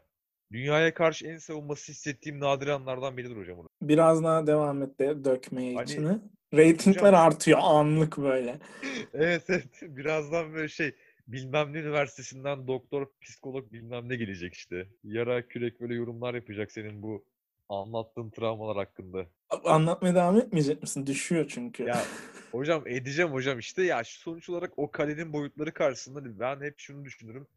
dünyaya 0.51 0.93
karşı 0.93 1.27
en 1.27 1.37
savunması 1.37 1.91
hissettiğim 1.91 2.39
nadir 2.39 2.67
anlardan 2.67 3.17
biridir 3.17 3.37
hocam. 3.37 3.57
orası. 3.59 3.69
Biraz 3.81 4.23
daha 4.23 4.47
devam 4.47 4.83
et 4.83 4.99
de 4.99 5.23
dökmeye 5.25 5.73
Hani- 5.75 5.83
içine. 5.91 6.19
Ratingler 6.53 7.01
Hocam- 7.01 7.15
artıyor 7.27 7.59
anlık 7.61 8.17
böyle. 8.17 8.59
Evet 9.13 9.43
evet 9.49 9.67
birazdan 9.81 10.53
böyle 10.53 10.67
şey 10.67 10.95
bilmem 11.27 11.73
ne 11.73 11.77
üniversitesinden 11.77 12.67
doktor, 12.67 13.07
psikolog 13.21 13.71
bilmem 13.71 14.09
ne 14.09 14.15
gelecek 14.15 14.53
işte. 14.53 14.87
Yara 15.03 15.47
kürek 15.47 15.81
böyle 15.81 15.95
yorumlar 15.95 16.33
yapacak 16.33 16.71
senin 16.71 17.03
bu 17.03 17.25
anlattığın 17.69 18.29
travmalar 18.29 18.77
hakkında. 18.77 19.25
Anlatmaya 19.63 20.15
devam 20.15 20.37
etmeyecek 20.37 20.81
misin? 20.81 21.07
Düşüyor 21.07 21.45
çünkü. 21.49 21.83
Ya 21.83 22.01
hocam 22.51 22.87
edeceğim 22.87 23.31
hocam 23.31 23.59
işte 23.59 23.83
ya 23.83 24.01
sonuç 24.05 24.49
olarak 24.49 24.73
o 24.77 24.91
kalenin 24.91 25.33
boyutları 25.33 25.73
karşısında 25.73 26.39
ben 26.39 26.61
hep 26.61 26.79
şunu 26.79 27.05
düşünürüm. 27.05 27.47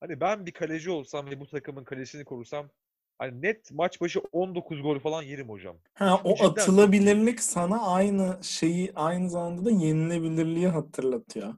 Hani 0.00 0.20
ben 0.20 0.46
bir 0.46 0.52
kaleci 0.52 0.90
olsam 0.90 1.30
ve 1.30 1.40
bu 1.40 1.46
takımın 1.46 1.84
kalesini 1.84 2.24
korusam 2.24 2.70
hani 3.18 3.42
net 3.42 3.72
maç 3.72 4.00
başı 4.00 4.20
19 4.32 4.82
gol 4.82 4.98
falan 4.98 5.22
yerim 5.22 5.48
hocam. 5.48 5.76
Ha, 5.94 6.20
o 6.24 6.34
Cidden 6.34 6.46
çok 6.46 6.58
atılabilirlik 6.58 7.40
sana 7.40 7.86
aynı 7.86 8.38
şeyi 8.42 8.92
aynı 8.94 9.30
zamanda 9.30 9.64
da 9.64 9.70
yenilebilirliği 9.70 10.68
hatırlatıyor. 10.68 11.54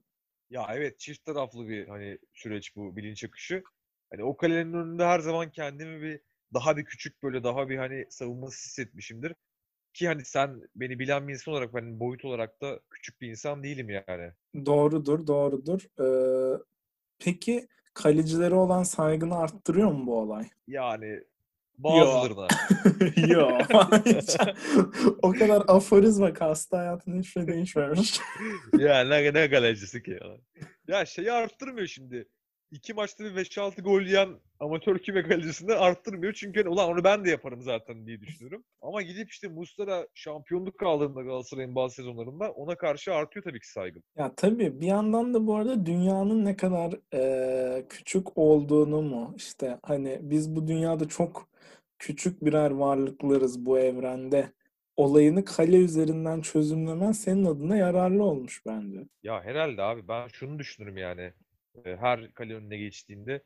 Ya 0.50 0.66
evet 0.72 0.98
çift 0.98 1.24
taraflı 1.24 1.68
bir 1.68 1.88
hani 1.88 2.18
süreç 2.32 2.76
bu 2.76 2.96
bilinç 2.96 3.24
akışı. 3.24 3.62
Hani 4.10 4.24
o 4.24 4.36
kalenin 4.36 4.72
önünde 4.72 5.04
her 5.04 5.18
zaman 5.18 5.50
kendimi 5.50 6.02
bir 6.02 6.20
daha 6.54 6.76
bir 6.76 6.84
küçük 6.84 7.22
böyle 7.22 7.44
daha 7.44 7.68
bir 7.68 7.76
hani 7.76 8.06
savunmasız 8.10 8.66
hissetmişimdir. 8.66 9.34
Ki 9.94 10.08
hani 10.08 10.24
sen 10.24 10.60
beni 10.76 10.98
bilen 10.98 11.28
bir 11.28 11.32
insan 11.32 11.54
olarak 11.54 11.74
ben 11.74 12.00
boyut 12.00 12.24
olarak 12.24 12.60
da 12.60 12.80
küçük 12.90 13.20
bir 13.20 13.28
insan 13.28 13.62
değilim 13.62 13.90
yani. 13.90 14.32
Doğrudur, 14.66 15.26
doğrudur. 15.26 15.86
Ee, 16.00 16.62
peki 17.18 17.68
kalecilere 17.94 18.54
olan 18.54 18.82
saygını 18.82 19.38
arttırıyor 19.38 19.92
mu 19.92 20.06
bu 20.06 20.18
olay? 20.18 20.48
Yani 20.66 21.20
bazılarına. 21.78 22.48
Yok. 23.28 23.60
o 25.22 25.32
kadar 25.32 25.62
aforizma 25.68 26.32
kastı 26.32 26.76
hayatında 26.76 27.18
hiçbir 27.18 27.30
şey 27.30 27.46
değişmemiş. 27.46 28.20
ya 28.78 29.04
ne, 29.04 29.34
ne 29.34 29.50
kalecisi 29.50 30.02
ki 30.02 30.10
ya. 30.10 30.36
Ya 30.88 31.06
şeyi 31.06 31.32
arttırmıyor 31.32 31.86
şimdi. 31.86 32.28
İki 32.72 32.94
maçta 32.94 33.24
bir 33.24 33.36
5-6 33.36 33.82
gol 33.82 34.02
yiyen 34.02 34.28
amatör 34.60 34.98
küme 34.98 35.22
kalecisini 35.22 35.72
arttırmıyor. 35.74 36.32
Çünkü 36.32 36.60
hani, 36.60 36.68
ulan 36.68 36.88
onu 36.90 37.04
ben 37.04 37.24
de 37.24 37.30
yaparım 37.30 37.62
zaten 37.62 38.06
diye 38.06 38.20
düşünüyorum. 38.20 38.64
Ama 38.82 39.02
gidip 39.02 39.30
işte 39.30 39.48
Muslera 39.48 40.06
şampiyonluk 40.14 40.82
aldığında 40.82 41.22
Galatasaray'ın 41.22 41.74
bazı 41.74 41.94
sezonlarında 41.94 42.52
ona 42.52 42.76
karşı 42.76 43.14
artıyor 43.14 43.44
tabii 43.44 43.60
ki 43.60 43.70
saygım. 43.72 44.02
Ya 44.16 44.32
tabii 44.36 44.80
bir 44.80 44.86
yandan 44.86 45.34
da 45.34 45.46
bu 45.46 45.56
arada 45.56 45.86
dünyanın 45.86 46.44
ne 46.44 46.56
kadar 46.56 46.92
eee, 47.12 47.86
küçük 47.88 48.38
olduğunu 48.38 49.02
mu 49.02 49.34
işte 49.36 49.78
hani 49.82 50.18
biz 50.22 50.56
bu 50.56 50.68
dünyada 50.68 51.08
çok 51.08 51.48
küçük 51.98 52.44
birer 52.44 52.70
varlıklarız 52.70 53.66
bu 53.66 53.78
evrende 53.78 54.52
olayını 54.96 55.44
kale 55.44 55.76
üzerinden 55.76 56.40
çözümlemen 56.40 57.12
senin 57.12 57.44
adına 57.44 57.76
yararlı 57.76 58.24
olmuş 58.24 58.62
bence. 58.66 58.98
Ya 59.22 59.44
herhalde 59.44 59.82
abi 59.82 60.08
ben 60.08 60.28
şunu 60.28 60.58
düşünürüm 60.58 60.96
yani. 60.96 61.32
E, 61.84 61.96
Her 61.96 62.32
kale 62.34 62.54
önüne 62.54 62.78
geçtiğinde 62.78 63.42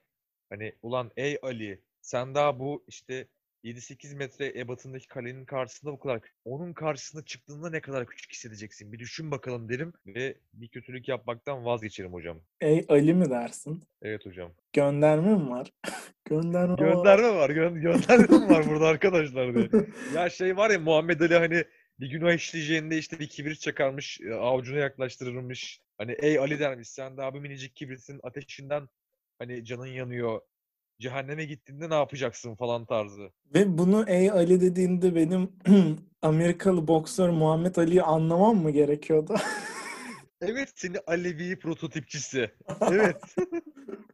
hani 0.51 0.73
ulan 0.83 1.11
ey 1.17 1.39
Ali 1.43 1.81
sen 2.01 2.35
daha 2.35 2.59
bu 2.59 2.85
işte 2.89 3.29
7-8 3.65 4.15
metre 4.17 4.61
ebatındaki 4.61 5.09
kalenin 5.09 5.45
karşısında 5.45 5.93
bu 5.93 5.99
kadar. 5.99 6.21
Onun 6.45 6.73
karşısına 6.73 7.23
çıktığında 7.25 7.71
ne 7.71 7.81
kadar 7.81 8.07
küçük 8.07 8.33
hissedeceksin? 8.33 8.93
Bir 8.93 8.99
düşün 8.99 9.31
bakalım 9.31 9.69
derim 9.69 9.93
ve 10.07 10.37
bir 10.53 10.69
kötülük 10.69 11.09
yapmaktan 11.09 11.65
vazgeçerim 11.65 12.13
hocam. 12.13 12.41
Ey 12.61 12.85
Ali 12.89 13.15
mi 13.15 13.31
dersin? 13.31 13.83
Evet 14.03 14.27
hocam. 14.27 14.53
Gönderme 14.73 15.35
mi 15.35 15.51
var? 15.51 15.73
Gönderme. 16.25 16.75
Gönderme 16.77 17.35
var. 17.35 17.51
Gö 17.51 17.71
gönderme 17.71 18.39
mi 18.39 18.51
var 18.51 18.67
burada 18.69 18.87
arkadaşlar 18.87 19.55
diye. 19.55 19.69
Ya 20.15 20.31
şey 20.31 20.57
var 20.57 20.71
ya 20.71 20.79
Muhammed 20.79 21.21
Ali 21.21 21.35
hani 21.35 21.65
bir 22.01 22.11
günah 22.11 22.33
işleyeceğinde 22.33 22.99
işte 22.99 23.19
bir 23.19 23.29
kibrit 23.29 23.61
çakarmış, 23.61 24.21
avucuna 24.41 24.79
yaklaştırırmış. 24.79 25.81
Hani 25.99 26.13
ey 26.13 26.39
Ali 26.39 26.59
dermiş 26.61 26.89
sen 26.89 27.17
daha 27.17 27.35
bir 27.35 27.41
minicik 27.41 27.77
kibritin 27.77 28.21
ateşinden 28.23 28.89
hani 29.39 29.65
canın 29.65 29.87
yanıyor. 29.87 30.41
Cehenneme 31.01 31.45
gittiğinde 31.45 31.91
ne 31.91 31.95
yapacaksın 31.95 32.55
falan 32.55 32.87
tarzı. 32.87 33.33
Ve 33.55 33.79
bunu 33.79 34.05
ey 34.09 34.31
Ali 34.31 34.61
dediğinde 34.61 35.15
benim 35.15 35.53
Amerikalı 36.23 36.89
boksör 36.89 37.29
Muhammed 37.29 37.77
Ali'yi 37.77 38.03
anlamam 38.03 38.57
mı 38.57 38.71
gerekiyordu? 38.71 39.37
Evet 40.41 40.73
seni 40.75 40.99
Alevi 41.07 41.59
prototipçisi. 41.59 42.51
Evet. 42.91 43.23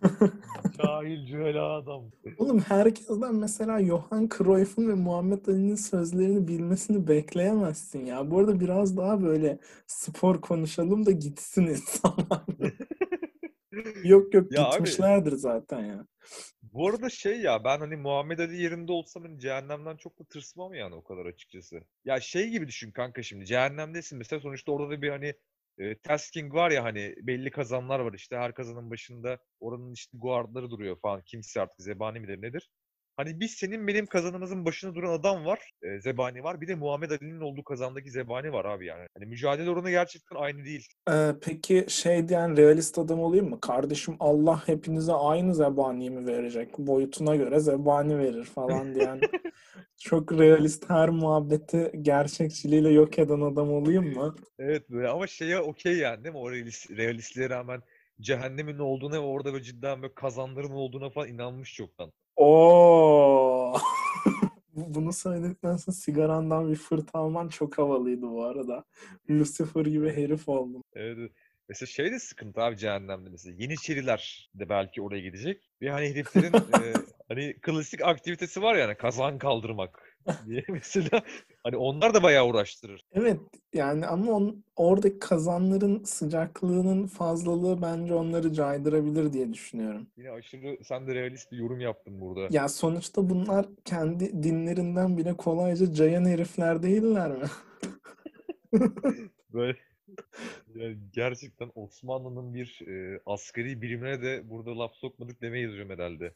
Cahil 0.78 1.26
cühela 1.26 1.72
adam. 1.76 2.10
Oğlum 2.38 2.58
herkesten 2.60 3.34
mesela 3.34 3.84
Johan 3.84 4.28
Cruyff'un 4.38 4.88
ve 4.88 4.94
Muhammed 4.94 5.46
Ali'nin 5.46 5.74
sözlerini 5.74 6.48
bilmesini 6.48 7.08
bekleyemezsin 7.08 8.04
ya. 8.06 8.30
Bu 8.30 8.38
arada 8.38 8.60
biraz 8.60 8.96
daha 8.96 9.22
böyle 9.22 9.58
spor 9.86 10.40
konuşalım 10.40 11.06
da 11.06 11.10
gitsin 11.10 11.66
insanlar. 11.66 12.44
Yok 14.04 14.34
yok 14.34 14.52
Ya 14.52 14.64
abi 14.64 14.72
gitmişlerdir 14.72 15.32
zaten 15.32 15.80
ya. 15.84 16.06
bu 16.62 16.88
arada 16.88 17.10
şey 17.10 17.40
ya 17.40 17.64
ben 17.64 17.78
hani 17.78 17.96
Muhammed 17.96 18.38
Ali 18.38 18.62
yerinde 18.62 18.92
olsam 18.92 19.22
hani 19.22 19.38
cehennemden 19.40 19.96
çok 19.96 20.18
da 20.18 20.24
tırsmam 20.24 20.74
yani 20.74 20.94
o 20.94 21.04
kadar 21.04 21.26
açıkçası. 21.26 21.80
Ya 22.04 22.20
şey 22.20 22.48
gibi 22.50 22.66
düşün 22.68 22.90
kanka 22.92 23.22
şimdi 23.22 23.46
cehennemdesin 23.46 24.18
mesela 24.18 24.40
sonuçta 24.40 24.72
orada 24.72 24.90
da 24.90 25.02
bir 25.02 25.08
hani 25.10 25.34
e, 25.80 25.98
tasking 25.98 26.54
var 26.54 26.70
ya 26.70 26.84
hani 26.84 27.14
belli 27.22 27.50
kazanlar 27.50 28.00
var 28.00 28.12
işte 28.14 28.36
her 28.36 28.54
kazanın 28.54 28.90
başında 28.90 29.38
oranın 29.60 29.92
işte 29.92 30.18
guardları 30.18 30.70
duruyor 30.70 30.96
falan 31.02 31.22
kimse 31.26 31.60
artık 31.60 31.82
zebani 31.82 32.20
midir 32.20 32.42
nedir? 32.42 32.70
Hani 33.16 33.40
biz 33.40 33.50
senin 33.50 33.86
benim 33.86 34.06
kazanımızın 34.06 34.64
başında 34.64 34.94
duran 34.94 35.12
adam 35.12 35.44
var, 35.44 35.70
e, 35.82 36.00
zebani 36.00 36.42
var. 36.44 36.60
Bir 36.60 36.68
de 36.68 36.74
Muhammed 36.74 37.10
Ali'nin 37.10 37.40
olduğu 37.40 37.64
kazandaki 37.64 38.10
zebani 38.10 38.52
var 38.52 38.64
abi 38.64 38.86
yani. 38.86 39.06
Hani 39.14 39.26
mücadele 39.26 39.70
oranı 39.70 39.90
gerçekten 39.90 40.36
aynı 40.36 40.64
değil. 40.64 40.88
Ee, 41.10 41.32
peki 41.42 41.84
şey 41.88 42.28
diyen 42.28 42.56
realist 42.56 42.98
adam 42.98 43.20
olayım 43.20 43.50
mı? 43.50 43.60
Kardeşim 43.60 44.16
Allah 44.20 44.68
hepinize 44.68 45.12
aynı 45.12 45.54
zebaniyi 45.54 46.10
mi 46.10 46.26
verecek? 46.26 46.78
Boyutuna 46.78 47.36
göre 47.36 47.60
zebani 47.60 48.18
verir 48.18 48.44
falan 48.44 48.94
diyen 48.94 49.20
çok 49.98 50.32
realist 50.32 50.90
her 50.90 51.08
muhabbeti 51.08 51.92
gerçekçiliğiyle 52.02 52.88
yok 52.88 53.18
eden 53.18 53.40
adam 53.40 53.72
olayım 53.72 54.14
mı? 54.14 54.34
Evet 54.58 54.90
böyle 54.90 55.08
ama 55.08 55.26
şeye 55.26 55.58
okey 55.58 55.96
yani 55.96 56.24
değil 56.24 56.34
mi? 56.34 56.40
O 56.40 56.50
realist, 56.50 56.90
realistliğe 56.90 57.50
rağmen 57.50 57.82
cehennemin 58.20 58.78
olduğuna 58.78 59.14
ve 59.14 59.18
orada 59.18 59.52
böyle 59.52 59.64
cidden 59.64 60.02
böyle 60.02 60.14
kazanların 60.14 60.70
olduğuna 60.70 61.10
falan 61.10 61.28
inanmış 61.28 61.74
çoktan. 61.74 62.12
Oo. 62.40 63.74
Bunu 64.72 65.12
söyledikten 65.12 65.76
sonra 65.76 65.96
sigarandan 65.96 66.70
bir 66.70 66.76
fırt 66.76 67.10
alman 67.12 67.48
çok 67.48 67.78
havalıydı 67.78 68.22
bu 68.22 68.44
arada. 68.44 68.84
Lucifer 69.30 69.86
gibi 69.86 70.12
herif 70.12 70.48
oldum. 70.48 70.82
Evet. 70.94 71.32
Mesela 71.68 71.86
şey 71.86 72.12
de 72.12 72.18
sıkıntı 72.18 72.60
abi 72.60 72.76
cehennemde 72.76 73.30
mesela. 73.30 73.56
Yeniçeriler 73.58 74.50
de 74.54 74.68
belki 74.68 75.02
oraya 75.02 75.20
gidecek. 75.20 75.70
Ve 75.82 75.90
hani 75.90 76.08
heriflerin 76.08 76.52
e, 76.82 76.92
hani 77.28 77.54
klasik 77.62 78.02
aktivitesi 78.02 78.62
var 78.62 78.74
yani 78.74 78.94
kazan 78.94 79.38
kaldırmak 79.38 80.09
diye 80.46 80.64
mesela. 80.68 81.22
Hani 81.64 81.76
onlar 81.76 82.14
da 82.14 82.22
bayağı 82.22 82.46
uğraştırır. 82.46 83.04
Evet 83.12 83.40
yani 83.74 84.06
ama 84.06 84.32
on, 84.32 84.64
oradaki 84.76 85.18
kazanların 85.18 86.04
sıcaklığının 86.04 87.06
fazlalığı 87.06 87.82
bence 87.82 88.14
onları 88.14 88.52
caydırabilir 88.52 89.32
diye 89.32 89.52
düşünüyorum. 89.52 90.06
Yine 90.16 90.30
aşırı 90.30 90.78
sen 90.84 91.06
de 91.06 91.14
realist 91.14 91.52
bir 91.52 91.56
yorum 91.56 91.80
yaptın 91.80 92.20
burada. 92.20 92.48
Ya 92.50 92.68
sonuçta 92.68 93.30
bunlar 93.30 93.66
kendi 93.84 94.42
dinlerinden 94.42 95.16
bile 95.16 95.36
kolayca 95.36 95.92
cayan 95.92 96.24
herifler 96.24 96.82
değiller 96.82 97.30
mi? 97.30 97.46
Böyle 99.52 99.76
yani 100.74 100.98
gerçekten 101.12 101.70
Osmanlı'nın 101.74 102.54
bir 102.54 102.80
e, 102.88 103.20
askeri 103.26 103.82
birimine 103.82 104.22
de 104.22 104.50
burada 104.50 104.78
laf 104.78 104.94
sokmadık 104.94 105.42
demeyiz 105.42 105.72
hocam 105.72 105.90
herhalde. 105.90 106.34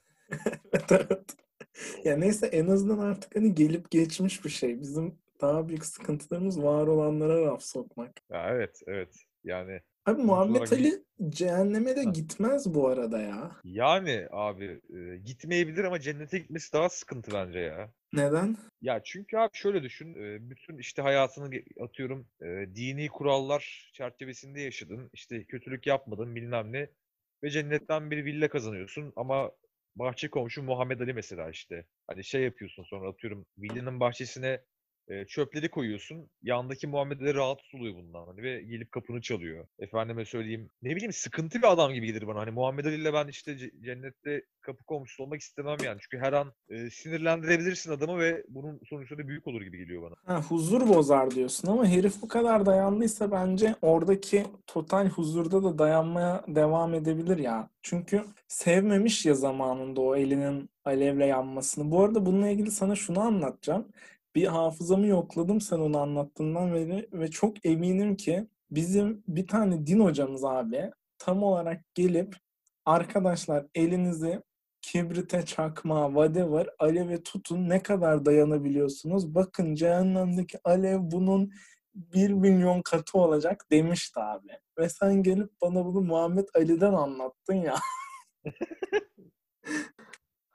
Evet 0.72 0.92
evet. 0.92 1.36
Ya 2.04 2.16
neyse 2.16 2.46
en 2.46 2.66
azından 2.66 2.98
artık 2.98 3.36
hani 3.36 3.54
gelip 3.54 3.90
geçmiş 3.90 4.44
bir 4.44 4.50
şey. 4.50 4.80
Bizim 4.80 5.18
daha 5.40 5.68
büyük 5.68 5.84
sıkıntılarımız 5.84 6.62
var 6.62 6.86
olanlara 6.86 7.46
laf 7.46 7.62
sokmak. 7.62 8.12
Ya 8.30 8.50
evet 8.50 8.80
evet 8.86 9.14
yani 9.44 9.80
Abi 10.06 10.22
Muhammed 10.22 10.72
Ali 10.72 11.04
cehenneme 11.28 11.96
de 11.96 12.00
Heh. 12.00 12.12
gitmez 12.12 12.74
bu 12.74 12.88
arada 12.88 13.20
ya. 13.20 13.50
yani 13.64 14.26
abi 14.30 14.80
e, 14.94 15.16
gitmeyebilir 15.16 15.84
ama 15.84 16.00
cennete 16.00 16.38
gitmesi 16.38 16.72
daha 16.72 16.88
sıkıntı 16.88 17.32
bence 17.32 17.58
ya. 17.58 17.90
Neden? 18.12 18.56
Ya 18.82 19.00
çünkü 19.04 19.36
abi 19.36 19.50
şöyle 19.52 19.82
düşün, 19.82 20.14
e, 20.14 20.50
bütün 20.50 20.78
işte 20.78 21.02
hayatını 21.02 21.50
atıyorum 21.80 22.26
e, 22.42 22.46
dini 22.74 23.08
kurallar 23.08 23.90
çerçevesinde 23.92 24.60
yaşadın, 24.60 25.10
işte 25.12 25.44
kötülük 25.44 25.86
yapmadın 25.86 26.34
bilmem 26.34 26.72
ne 26.72 26.90
ve 27.42 27.50
cennetten 27.50 28.10
bir 28.10 28.24
villa 28.24 28.48
kazanıyorsun 28.48 29.12
ama 29.16 29.50
bahçe 29.96 30.30
komşu 30.30 30.62
Muhammed 30.62 31.00
Ali 31.00 31.14
mesela 31.14 31.50
işte. 31.50 31.86
Hani 32.06 32.24
şey 32.24 32.42
yapıyorsun 32.42 32.82
sonra 32.82 33.10
atıyorum 33.10 33.46
villanın 33.58 34.00
bahçesine 34.00 34.60
e, 35.08 35.24
çöpleri 35.24 35.70
koyuyorsun. 35.70 36.30
Yandaki 36.42 36.86
Muhammed 36.86 37.20
Ali 37.20 37.34
rahatsız 37.34 37.74
oluyor 37.74 37.94
bundan 37.94 38.26
hani 38.26 38.42
ve 38.42 38.62
gelip 38.62 38.92
kapını 38.92 39.20
çalıyor. 39.20 39.66
Efendime 39.78 40.24
söyleyeyim 40.24 40.70
ne 40.82 40.96
bileyim 40.96 41.12
sıkıntı 41.12 41.58
bir 41.58 41.72
adam 41.72 41.92
gibi 41.92 42.06
gelir 42.06 42.26
bana. 42.26 42.40
Hani 42.40 42.50
Muhammed 42.50 42.84
Ali 42.84 42.94
ile 42.94 43.12
ben 43.12 43.28
işte 43.28 43.56
cennette 43.84 44.42
kapı 44.60 44.84
komşusu 44.84 45.22
olmak 45.22 45.40
istemem 45.40 45.76
yani. 45.84 45.98
Çünkü 46.00 46.24
her 46.24 46.32
an 46.32 46.52
e, 46.68 46.90
sinirlendirebilirsin 46.90 47.92
adamı 47.92 48.18
ve 48.18 48.44
bunun 48.48 48.80
sonuçları 48.90 49.28
büyük 49.28 49.46
olur 49.46 49.62
gibi 49.62 49.78
geliyor 49.78 50.02
bana. 50.02 50.14
Ha, 50.24 50.42
huzur 50.42 50.88
bozar 50.88 51.30
diyorsun 51.30 51.68
ama 51.68 51.86
herif 51.86 52.22
bu 52.22 52.28
kadar 52.28 52.66
dayandıysa 52.66 53.30
bence 53.30 53.74
oradaki 53.82 54.44
total 54.66 55.08
huzurda 55.08 55.62
da 55.64 55.78
dayanmaya 55.78 56.44
devam 56.48 56.94
edebilir 56.94 57.38
ya. 57.38 57.70
Çünkü 57.82 58.24
sevmemiş 58.48 59.26
ya 59.26 59.34
zamanında 59.34 60.00
o 60.00 60.16
elinin 60.16 60.70
alevle 60.84 61.26
yanmasını. 61.26 61.90
Bu 61.90 62.02
arada 62.02 62.26
bununla 62.26 62.48
ilgili 62.48 62.70
sana 62.70 62.96
şunu 62.96 63.20
anlatacağım. 63.20 63.88
Bir 64.34 64.46
hafızamı 64.46 65.06
yokladım 65.06 65.60
sen 65.60 65.78
onu 65.78 65.98
anlattığından 65.98 66.74
beri 66.74 67.08
ve 67.12 67.30
çok 67.30 67.66
eminim 67.66 68.16
ki 68.16 68.48
bizim 68.70 69.24
bir 69.28 69.46
tane 69.46 69.86
din 69.86 70.00
hocamız 70.00 70.44
abi 70.44 70.90
tam 71.18 71.42
olarak 71.42 71.94
gelip 71.94 72.36
arkadaşlar 72.84 73.66
elinizi 73.74 74.42
kibrite, 74.82 75.44
çakma, 75.44 76.06
whatever 76.06 76.68
aleve 76.78 77.22
tutun 77.22 77.68
ne 77.68 77.82
kadar 77.82 78.24
dayanabiliyorsunuz. 78.24 79.34
Bakın 79.34 79.74
cehennemdeki 79.74 80.58
alev 80.64 80.98
bunun 81.02 81.52
bir 81.94 82.30
milyon 82.30 82.82
katı 82.82 83.18
olacak 83.18 83.66
demişti 83.70 84.20
abi. 84.20 84.52
Ve 84.78 84.88
sen 84.88 85.22
gelip 85.22 85.50
bana 85.62 85.84
bunu 85.84 86.00
Muhammed 86.00 86.48
Ali'den 86.54 86.92
anlattın 86.92 87.54
ya. 87.54 87.74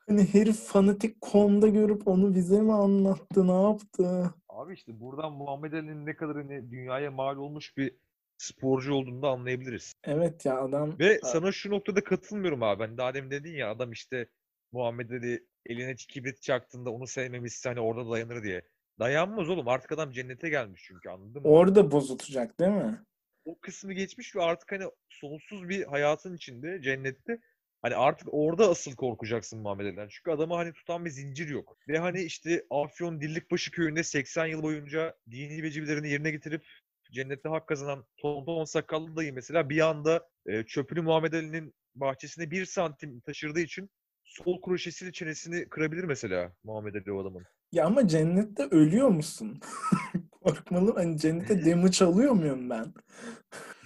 Hani 0.09 0.33
herif 0.33 0.59
fanatik 0.59 1.21
konuda 1.21 1.67
görüp 1.67 2.07
onu 2.07 2.35
bize 2.35 2.61
mi 2.61 2.73
anlattı, 2.73 3.47
ne 3.47 3.63
yaptı? 3.63 4.33
Abi 4.49 4.73
işte 4.73 4.99
buradan 4.99 5.33
Muhammed 5.33 5.73
Ali'nin 5.73 6.05
ne 6.05 6.15
kadar 6.15 6.35
hani 6.35 6.71
dünyaya 6.71 7.11
mal 7.11 7.37
olmuş 7.37 7.77
bir 7.77 7.95
sporcu 8.37 8.93
olduğunu 8.93 9.21
da 9.21 9.27
anlayabiliriz. 9.27 9.93
Evet 10.03 10.45
ya 10.45 10.61
adam 10.61 10.99
Ve 10.99 11.19
sana 11.23 11.51
şu 11.51 11.69
noktada 11.71 12.03
katılmıyorum 12.03 12.63
abi. 12.63 12.83
Hani 12.83 12.97
daha 12.97 13.13
demin 13.13 13.31
dedin 13.31 13.53
ya 13.53 13.71
adam 13.71 13.91
işte 13.91 14.29
Muhammed 14.71 15.09
Ali 15.09 15.45
eline 15.65 15.95
kibrit 15.95 16.41
çaktığında 16.41 16.89
onu 16.89 17.07
sevmemişse 17.07 17.69
hani 17.69 17.79
orada 17.79 18.09
dayanır 18.09 18.43
diye. 18.43 18.61
Dayanmaz 18.99 19.49
oğlum. 19.49 19.67
Artık 19.67 19.91
adam 19.91 20.11
cennete 20.11 20.49
gelmiş 20.49 20.83
çünkü 20.87 21.09
anladın 21.09 21.41
mı? 21.41 21.47
orada 21.47 21.91
bozulacak 21.91 22.59
değil 22.59 22.71
mi? 22.71 22.99
O 23.45 23.59
kısmı 23.59 23.93
geçmiş 23.93 24.35
ve 24.35 24.41
artık 24.41 24.71
hani 24.71 24.83
sonsuz 25.09 25.69
bir 25.69 25.83
hayatın 25.83 26.35
içinde 26.35 26.81
cennette 26.81 27.39
hani 27.81 27.95
artık 27.95 28.27
orada 28.31 28.69
asıl 28.69 28.95
korkacaksın 28.95 29.59
Muhammed 29.59 29.85
Ali'den. 29.85 30.07
Çünkü 30.11 30.31
adamı 30.31 30.55
hani 30.55 30.73
tutan 30.73 31.05
bir 31.05 31.09
zincir 31.09 31.49
yok. 31.49 31.77
Ve 31.87 31.99
hani 31.99 32.21
işte 32.21 32.63
Afyon 32.69 33.21
Dillikbaşı 33.21 33.71
köyünde 33.71 34.03
80 34.03 34.45
yıl 34.45 34.63
boyunca 34.63 35.15
dini 35.31 35.63
vecibelerini 35.63 36.09
yerine 36.09 36.31
getirip 36.31 36.65
cennette 37.11 37.49
hak 37.49 37.67
kazanan 37.67 38.05
Tonton 38.17 38.65
Sakallı 38.65 39.15
dayı 39.15 39.33
mesela 39.33 39.69
bir 39.69 39.89
anda 39.89 40.29
e, 40.45 40.63
çöpünü 40.63 41.01
Muhammed 41.01 41.33
Ali'nin 41.33 41.73
bahçesine 41.95 42.51
bir 42.51 42.65
santim 42.65 43.19
taşırdığı 43.19 43.59
için 43.59 43.89
sol 44.23 44.61
kroşesiyle 44.61 45.11
çenesini 45.11 45.69
kırabilir 45.69 46.03
mesela 46.03 46.53
Muhammed 46.63 46.95
Ali 46.95 47.11
o 47.11 47.21
adamın. 47.21 47.43
Ya 47.71 47.85
ama 47.85 48.07
cennette 48.07 48.63
ölüyor 48.63 49.07
musun? 49.07 49.59
Korkmalı. 50.49 50.93
Hani 50.95 51.17
cennette 51.17 51.65
damage 51.65 52.05
alıyor 52.05 52.31
muyum 52.31 52.69
ben? 52.69 52.93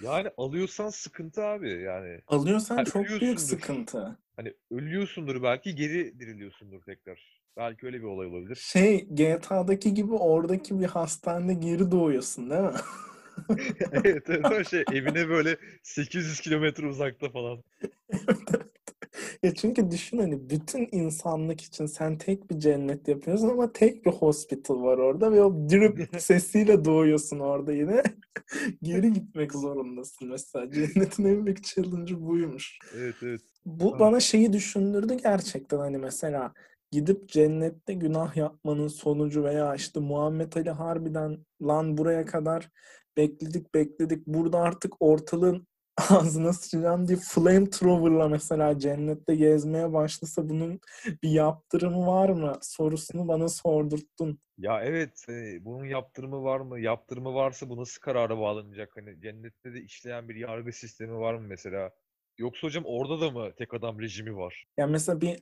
Yani 0.02 0.30
alıyorsan 0.36 0.88
sıkıntı 0.88 1.44
abi 1.44 1.70
yani. 1.70 2.20
Alıyorsan 2.26 2.76
Ha, 2.76 2.84
çok 2.84 3.06
büyük 3.20 3.40
sıkıntı. 3.40 4.18
Hani 4.36 4.54
ölüyorsundur 4.70 5.42
belki 5.42 5.74
geri 5.74 6.20
diriliyorsundur 6.20 6.82
tekrar. 6.82 7.40
Belki 7.56 7.86
öyle 7.86 7.98
bir 7.98 8.04
olay 8.04 8.26
olabilir. 8.26 8.56
Şey 8.56 9.08
GTA'daki 9.08 9.94
gibi 9.94 10.12
oradaki 10.12 10.80
bir 10.80 10.86
hastanede 10.86 11.54
geri 11.54 11.90
doğuyorsun 11.90 12.50
değil 12.50 12.62
mi? 12.62 12.72
evet, 13.92 14.24
evet 14.28 14.44
o 14.50 14.64
şey 14.64 14.84
evine 14.92 15.28
böyle 15.28 15.56
800 15.82 16.40
kilometre 16.40 16.86
uzakta 16.86 17.30
falan. 17.30 17.62
Ya 19.42 19.54
çünkü 19.54 19.90
düşün 19.90 20.18
hani 20.18 20.50
bütün 20.50 20.88
insanlık 20.92 21.60
için 21.60 21.86
sen 21.86 22.18
tek 22.18 22.50
bir 22.50 22.58
cennet 22.58 23.08
yapıyorsun 23.08 23.48
ama 23.48 23.72
tek 23.72 24.06
bir 24.06 24.10
hospital 24.10 24.82
var 24.82 24.98
orada 24.98 25.32
ve 25.32 25.42
o 25.42 25.68
drip 25.70 26.08
sesiyle 26.20 26.84
doğuyorsun 26.84 27.38
orada 27.38 27.72
yine. 27.72 28.02
Geri 28.82 29.12
gitmek 29.12 29.52
zorundasın 29.52 30.28
mesela. 30.28 30.70
Cennetin 30.70 31.24
en 31.24 31.46
büyük 31.46 31.64
challenge'ı 31.64 32.26
buymuş. 32.26 32.78
Evet 32.96 33.14
evet. 33.22 33.40
Bu 33.66 33.94
Ah. 33.94 33.98
bana 33.98 34.20
şeyi 34.20 34.52
düşündürdü 34.52 35.14
gerçekten 35.22 35.78
hani 35.78 35.98
mesela 35.98 36.52
gidip 36.90 37.28
cennette 37.28 37.94
günah 37.94 38.36
yapmanın 38.36 38.88
sonucu 38.88 39.44
veya 39.44 39.74
işte 39.74 40.00
Muhammed 40.00 40.52
Ali 40.52 40.70
harbiden 40.70 41.38
lan 41.62 41.98
buraya 41.98 42.24
kadar 42.26 42.70
bekledik 43.16 43.74
bekledik 43.74 44.26
burada 44.26 44.58
artık 44.58 44.92
ortalığın 45.00 45.66
ağzına 46.10 46.52
sıçacağım 46.52 47.08
diye 47.08 47.18
flamethrower'la 47.18 48.28
mesela 48.28 48.78
cennette 48.78 49.34
gezmeye 49.34 49.92
başlasa 49.92 50.48
bunun 50.48 50.80
bir 51.22 51.30
yaptırımı 51.30 52.06
var 52.06 52.28
mı 52.28 52.58
sorusunu 52.62 53.28
bana 53.28 53.48
sordurttun. 53.48 54.38
Ya 54.58 54.82
evet 54.84 55.26
e, 55.28 55.64
bunun 55.64 55.84
yaptırımı 55.84 56.42
var 56.42 56.60
mı? 56.60 56.80
Yaptırımı 56.80 57.34
varsa 57.34 57.68
bu 57.68 57.76
nasıl 57.76 58.00
karara 58.00 58.38
bağlanacak? 58.38 58.96
Hani 58.96 59.20
cennette 59.20 59.74
de 59.74 59.80
işleyen 59.80 60.28
bir 60.28 60.34
yargı 60.34 60.72
sistemi 60.72 61.18
var 61.18 61.34
mı 61.34 61.46
mesela? 61.48 61.90
Yoksa 62.38 62.66
hocam 62.66 62.84
orada 62.86 63.20
da 63.20 63.30
mı 63.30 63.52
tek 63.58 63.74
adam 63.74 64.00
rejimi 64.00 64.36
var? 64.36 64.64
Yani 64.76 64.92
mesela 64.92 65.20
bir 65.20 65.38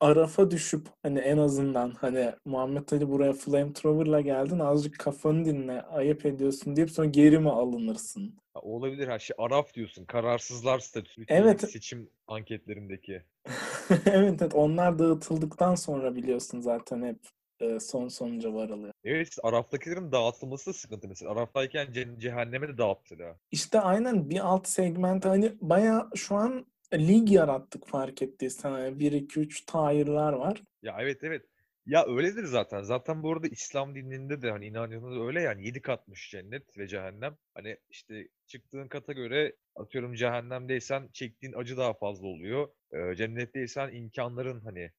Araf'a 0.00 0.50
düşüp 0.50 0.86
hani 1.02 1.18
en 1.18 1.38
azından 1.38 1.90
hani 1.90 2.32
Muhammed 2.44 2.88
Ali 2.92 3.08
buraya 3.10 3.32
flamethrower'la 3.32 4.20
geldin 4.20 4.58
azıcık 4.58 4.98
kafanı 4.98 5.44
dinle 5.44 5.82
ayıp 5.82 6.26
ediyorsun 6.26 6.76
deyip 6.76 6.90
sonra 6.90 7.08
geri 7.08 7.38
mi 7.38 7.50
alınırsın? 7.50 8.34
O 8.54 8.76
olabilir 8.76 9.08
her 9.08 9.18
şey. 9.18 9.34
Araf 9.38 9.74
diyorsun. 9.74 10.04
Kararsızlar 10.04 10.78
statüsü. 10.78 11.24
Evet. 11.28 11.70
Seçim 11.70 12.10
anketlerindeki. 12.26 13.22
Evet 14.06 14.42
evet 14.42 14.54
onlar 14.54 14.98
dağıtıldıktan 14.98 15.74
sonra 15.74 16.16
biliyorsun 16.16 16.60
zaten 16.60 17.02
hep 17.02 17.18
e, 17.60 17.80
son 17.80 18.08
sonuca 18.08 18.54
varılıyor. 18.54 18.92
Evet 19.04 19.36
Araf'takilerin 19.42 20.12
dağıtılması 20.12 20.70
da 20.70 20.74
sıkıntı 20.74 21.08
mesela. 21.08 21.32
Araf'tayken 21.32 21.86
ce- 21.86 22.18
cehenneme 22.20 22.68
de 22.68 22.78
dağıttılar. 22.78 23.36
İşte 23.50 23.80
aynen 23.80 24.30
bir 24.30 24.38
alt 24.40 24.68
segment 24.68 25.24
hani 25.24 25.52
bayağı 25.60 26.10
şu 26.14 26.34
an 26.36 26.66
lig 26.94 27.30
yarattık 27.30 27.86
fark 27.86 28.22
ettiysen. 28.22 28.70
Hani 28.70 28.98
1 28.98 29.12
2 29.12 29.40
3 29.40 29.66
tayırlar 29.66 30.32
var. 30.32 30.62
Ya 30.82 30.96
evet 31.00 31.24
evet. 31.24 31.46
Ya 31.86 32.06
öyledir 32.06 32.44
zaten. 32.44 32.82
Zaten 32.82 33.22
bu 33.22 33.32
arada 33.32 33.46
İslam 33.48 33.94
dininde 33.94 34.42
de 34.42 34.50
hani 34.50 34.66
inancında 34.66 35.10
da 35.10 35.26
öyle 35.26 35.42
yani 35.42 35.66
yedi 35.66 35.82
katmış 35.82 36.30
cennet 36.30 36.78
ve 36.78 36.88
cehennem. 36.88 37.36
Hani 37.54 37.76
işte 37.90 38.28
çıktığın 38.46 38.88
kata 38.88 39.12
göre 39.12 39.56
atıyorum 39.76 40.14
cehennemdeysen 40.14 41.08
çektiğin 41.12 41.52
acı 41.52 41.76
daha 41.76 41.94
fazla 41.94 42.26
oluyor. 42.26 42.68
Ee, 42.92 43.14
cennetteysen 43.16 43.92
imkanların 43.92 44.60
hani 44.60 44.90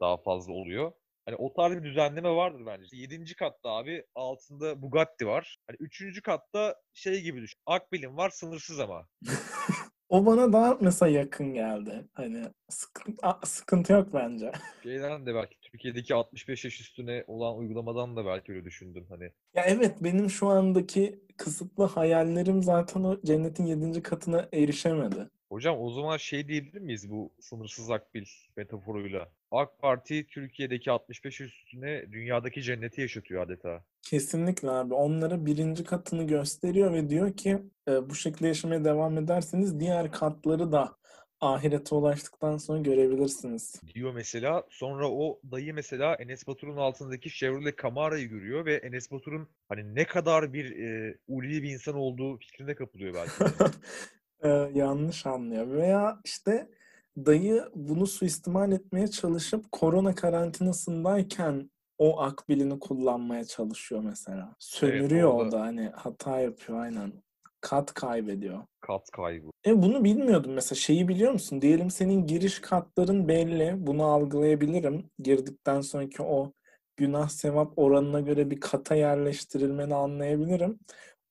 daha 0.00 0.16
fazla 0.16 0.52
oluyor. 0.52 0.92
Hani 1.26 1.36
o 1.36 1.52
tarz 1.52 1.76
bir 1.76 1.82
düzenleme 1.82 2.30
vardır 2.30 2.66
bence. 2.66 2.96
Yedinci 2.96 3.36
katta 3.36 3.70
abi 3.70 4.04
altında 4.14 4.82
Bugatti 4.82 5.26
var. 5.26 5.58
Hani 5.66 5.76
üçüncü 5.80 6.22
katta 6.22 6.76
şey 6.92 7.22
gibi 7.22 7.42
düşün. 7.42 7.60
Akbil'in 7.66 8.16
var 8.16 8.30
sınırsız 8.30 8.80
ama. 8.80 9.08
O 10.08 10.26
bana 10.26 10.52
daha 10.52 10.78
mesela 10.80 11.10
yakın 11.10 11.54
geldi. 11.54 12.04
Hani 12.12 12.42
sıkıntı, 12.68 13.26
sıkıntı 13.44 13.92
yok 13.92 14.08
bence. 14.14 14.52
Şeyden 14.82 15.26
de 15.26 15.34
belki 15.34 15.60
Türkiye'deki 15.60 16.14
65 16.14 16.64
yaş 16.64 16.80
üstüne 16.80 17.24
olan 17.26 17.56
uygulamadan 17.58 18.16
da 18.16 18.26
belki 18.26 18.52
öyle 18.52 18.64
düşündüm 18.64 19.06
hani. 19.08 19.24
Ya 19.54 19.64
evet 19.66 19.96
benim 20.00 20.30
şu 20.30 20.48
andaki 20.48 21.20
kısıtlı 21.36 21.84
hayallerim 21.84 22.62
zaten 22.62 23.04
o 23.04 23.20
cennetin 23.24 23.66
yedinci 23.66 24.02
katına 24.02 24.48
erişemedi. 24.52 25.30
Hocam 25.48 25.80
o 25.80 25.90
zaman 25.90 26.16
şey 26.16 26.48
diyebilir 26.48 26.80
miyiz 26.80 27.10
bu 27.10 27.32
sınırsız 27.40 27.90
akbil 27.90 28.24
metaforuyla? 28.56 29.32
AK 29.50 29.78
Parti 29.78 30.26
Türkiye'deki 30.26 30.90
65 30.90 31.40
üstüne 31.40 32.12
dünyadaki 32.12 32.62
cenneti 32.62 33.00
yaşatıyor 33.00 33.42
adeta. 33.42 33.84
Kesinlikle 34.02 34.70
abi. 34.70 34.94
Onlara 34.94 35.46
birinci 35.46 35.84
katını 35.84 36.26
gösteriyor 36.26 36.92
ve 36.92 37.10
diyor 37.10 37.32
ki 37.36 37.58
e, 37.88 38.10
bu 38.10 38.14
şekilde 38.14 38.48
yaşamaya 38.48 38.84
devam 38.84 39.18
ederseniz 39.18 39.80
diğer 39.80 40.12
katları 40.12 40.72
da 40.72 40.96
ahirete 41.40 41.94
ulaştıktan 41.94 42.56
sonra 42.56 42.78
görebilirsiniz. 42.78 43.80
Diyor 43.94 44.14
mesela. 44.14 44.64
Sonra 44.70 45.10
o 45.10 45.40
dayı 45.52 45.74
mesela 45.74 46.14
Enes 46.14 46.46
Batur'un 46.46 46.76
altındaki 46.76 47.30
Chevrolet 47.30 47.78
Camara'yı 47.82 48.28
görüyor 48.28 48.66
ve 48.66 48.74
Enes 48.74 49.10
Batur'un 49.10 49.48
hani 49.68 49.94
ne 49.94 50.04
kadar 50.04 50.52
bir 50.52 50.78
e, 50.78 51.18
ulvi 51.28 51.62
bir 51.62 51.70
insan 51.70 51.94
olduğu 51.94 52.38
fikrine 52.38 52.74
kapılıyor 52.74 53.14
belki. 53.14 53.54
E, 54.42 54.48
yanlış 54.74 55.26
anlıyor. 55.26 55.70
Veya 55.70 56.20
işte 56.24 56.68
dayı 57.16 57.64
bunu 57.74 58.06
suistimal 58.06 58.72
etmeye 58.72 59.08
çalışıp 59.08 59.72
korona 59.72 60.14
karantinasındayken 60.14 61.70
o 61.98 62.20
akbilini 62.20 62.78
kullanmaya 62.78 63.44
çalışıyor 63.44 64.00
mesela. 64.04 64.54
Sömürüyor 64.58 65.28
o 65.28 65.32
orada- 65.32 65.52
da 65.56 65.60
hani 65.60 65.90
hata 65.94 66.40
yapıyor 66.40 66.80
aynen. 66.80 67.12
Kat 67.60 67.94
kaybediyor. 67.94 68.58
Kat 68.80 69.10
kaybı. 69.10 69.46
E 69.66 69.82
bunu 69.82 70.04
bilmiyordum 70.04 70.52
mesela 70.52 70.76
şeyi 70.76 71.08
biliyor 71.08 71.32
musun? 71.32 71.62
Diyelim 71.62 71.90
senin 71.90 72.26
giriş 72.26 72.58
katların 72.60 73.28
belli. 73.28 73.74
Bunu 73.86 74.04
algılayabilirim. 74.04 75.10
Girdikten 75.22 75.80
sonraki 75.80 76.22
o 76.22 76.52
günah 76.96 77.28
sevap 77.28 77.72
oranına 77.78 78.20
göre 78.20 78.50
bir 78.50 78.60
kata 78.60 78.94
yerleştirilmeni 78.94 79.94
anlayabilirim. 79.94 80.78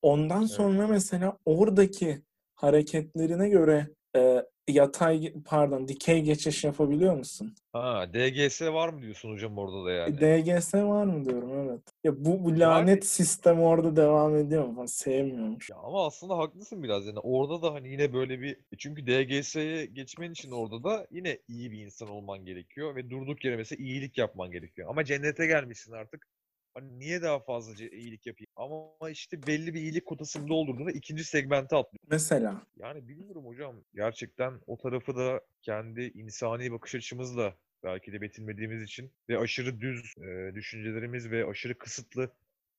Ondan 0.02 0.46
sonra 0.46 0.88
mesela 0.88 1.38
oradaki 1.46 2.22
hareketlerine 2.56 3.50
göre 3.50 3.88
e, 4.16 4.46
yatay 4.68 5.34
pardon 5.46 5.88
dikey 5.88 6.22
geçiş 6.22 6.64
yapabiliyor 6.64 7.18
musun? 7.18 7.56
Ha, 7.74 8.06
DGS 8.14 8.62
var 8.62 8.90
mı 8.90 9.02
diyorsun 9.02 9.32
hocam 9.32 9.58
orada 9.58 9.86
da 9.86 9.92
yani? 9.92 10.18
DGS 10.18 10.74
var 10.74 11.06
mı 11.06 11.26
diyorum 11.26 11.52
evet. 11.54 11.82
Ya 12.04 12.26
bu, 12.26 12.46
bu 12.46 12.60
lanet 12.60 13.06
sistem 13.06 13.62
orada 13.62 13.96
devam 13.96 14.36
ediyor 14.36 14.66
mu? 14.66 14.78
Ben 14.82 14.86
sevmiyorum. 14.86 15.58
Ya 15.70 15.78
ama 15.78 16.06
aslında 16.06 16.38
haklısın 16.38 16.84
biraz 16.84 17.06
yani 17.06 17.20
orada 17.20 17.62
da 17.62 17.74
hani 17.74 17.90
yine 17.90 18.14
böyle 18.14 18.42
bir 18.42 18.52
e 18.52 18.78
çünkü 18.78 19.08
DGS'ye 19.08 19.86
geçmen 19.86 20.32
için 20.32 20.52
orada 20.52 20.84
da 20.84 21.08
yine 21.12 21.40
iyi 21.48 21.72
bir 21.72 21.86
insan 21.86 22.10
olman 22.10 22.46
gerekiyor 22.46 22.96
ve 22.96 23.10
durduk 23.10 23.46
yere 23.46 23.56
mesela 23.58 23.84
iyilik 23.84 24.18
yapman 24.18 24.52
gerekiyor. 24.52 24.90
Ama 24.90 25.04
cennete 25.04 25.46
gelmişsin 25.48 25.92
artık. 25.92 26.28
Hani 26.76 27.00
niye 27.00 27.22
daha 27.22 27.40
fazlaca 27.40 27.88
iyilik 27.88 28.26
yapayım? 28.26 28.52
Ama 28.56 29.10
işte 29.10 29.48
belli 29.48 29.74
bir 29.74 29.82
iyilik 29.82 30.06
kotasını 30.06 30.48
doldurduğunda 30.48 30.92
ikinci 30.92 31.24
segmente 31.24 31.76
atlıyor. 31.76 32.04
Mesela 32.08 32.62
Yani 32.78 33.08
bilmiyorum 33.08 33.46
hocam. 33.46 33.76
Gerçekten 33.96 34.54
o 34.68 34.78
tarafı 34.78 35.16
da 35.16 35.42
kendi 35.62 36.02
insani 36.02 36.72
bakış 36.72 36.96
açımızla 36.96 37.56
belki 37.84 38.14
de 38.14 38.22
betimlediğimiz 38.22 38.84
için 38.84 39.12
ve 39.30 39.40
aşırı 39.40 39.82
düz 39.82 40.14
e, 40.18 40.56
düşüncelerimiz 40.56 41.32
ve 41.32 41.46
aşırı 41.46 41.78
kısıtlı 41.78 42.32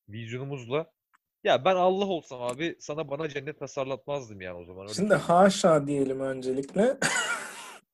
vizyonumuzla 0.09 0.91
ya 1.43 1.65
ben 1.65 1.75
Allah 1.75 2.05
olsam 2.05 2.41
abi 2.41 2.75
sana 2.79 3.09
bana 3.09 3.29
cennet 3.29 3.59
tasarlatmazdım 3.59 4.41
yani 4.41 4.57
o 4.57 4.65
zaman. 4.65 4.83
Öyle 4.83 4.93
Şimdi 4.93 5.13
haşa 5.13 5.87
diyelim 5.87 6.19
öncelikle. 6.19 6.97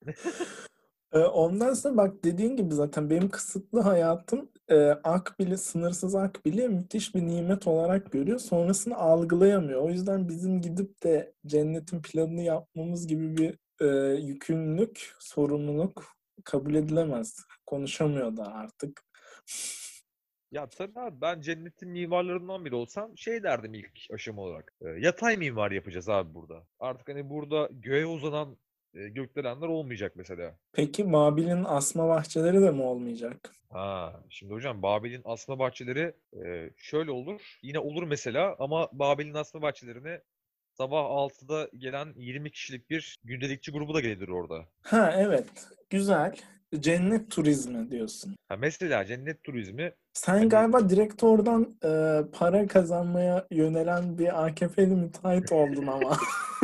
Ee, 1.13 1.17
Ondan 1.19 1.73
sonra 1.73 1.97
bak 1.97 2.23
dediğin 2.23 2.55
gibi 2.55 2.73
zaten 2.73 3.09
benim 3.09 3.29
kısıtlı 3.29 3.79
hayatım 3.81 4.49
e, 4.69 4.75
akbili, 4.89 5.57
sınırsız 5.57 6.15
akbili 6.15 6.69
müthiş 6.69 7.15
bir 7.15 7.21
nimet 7.27 7.67
olarak 7.67 8.11
görüyor. 8.11 8.39
Sonrasını 8.39 8.95
algılayamıyor. 8.97 9.81
O 9.81 9.89
yüzden 9.89 10.29
bizim 10.29 10.61
gidip 10.61 11.03
de 11.03 11.33
cennetin 11.45 12.01
planını 12.01 12.41
yapmamız 12.41 13.07
gibi 13.07 13.37
bir 13.37 13.57
e, 13.81 14.15
yükümlülük, 14.21 15.15
sorumluluk 15.19 16.05
kabul 16.43 16.75
edilemez. 16.75 17.45
Konuşamıyor 17.65 18.37
da 18.37 18.53
artık. 18.53 19.03
Ya 20.51 20.69
tabii 20.69 20.99
abi 20.99 21.21
ben 21.21 21.41
cennetin 21.41 21.89
mimarlarından 21.89 22.65
biri 22.65 22.75
olsam 22.75 23.17
şey 23.17 23.43
derdim 23.43 23.73
ilk 23.73 23.99
aşama 24.13 24.41
olarak. 24.41 24.73
E, 24.81 24.89
yatay 24.89 25.37
mimar 25.37 25.71
yapacağız 25.71 26.09
abi 26.09 26.33
burada. 26.33 26.67
Artık 26.79 27.09
hani 27.09 27.29
burada 27.29 27.69
göğe 27.71 28.05
uzanan 28.05 28.57
e, 28.95 29.09
gökdelenler 29.09 29.67
olmayacak 29.67 30.13
mesela. 30.15 30.57
Peki 30.73 31.13
Babil'in 31.13 31.63
asma 31.63 32.07
bahçeleri 32.09 32.61
de 32.61 32.71
mi 32.71 32.81
olmayacak? 32.81 33.51
Ha, 33.69 34.21
şimdi 34.29 34.53
hocam 34.53 34.81
Babil'in 34.81 35.21
asma 35.25 35.59
bahçeleri 35.59 36.13
e, 36.45 36.69
şöyle 36.77 37.11
olur. 37.11 37.41
Yine 37.63 37.79
olur 37.79 38.03
mesela 38.03 38.55
ama 38.59 38.89
Babil'in 38.93 39.33
asma 39.33 39.61
bahçelerine 39.61 40.21
sabah 40.77 40.99
6'da 41.03 41.69
gelen 41.77 42.13
20 42.15 42.51
kişilik 42.51 42.89
bir 42.89 43.17
gündelikçi 43.23 43.71
grubu 43.71 43.93
da 43.93 43.99
gelir 43.99 44.27
orada. 44.27 44.65
Ha 44.81 45.13
evet. 45.17 45.45
Güzel. 45.89 46.35
Cennet 46.79 47.31
turizmi 47.31 47.91
diyorsun. 47.91 48.35
Ha, 48.49 48.55
mesela 48.57 49.05
cennet 49.05 49.43
turizmi 49.43 49.91
Sen 50.13 50.33
Hani- 50.33 50.49
galiba 50.49 50.89
direkt 50.89 51.23
oradan 51.23 51.77
e, 51.85 52.21
para 52.31 52.67
kazanmaya 52.67 53.47
yönelen 53.51 54.17
bir 54.17 54.45
AKP'li 54.45 54.87
müteahhit 54.95 55.51
oldun 55.51 55.87
ama. 55.87 56.17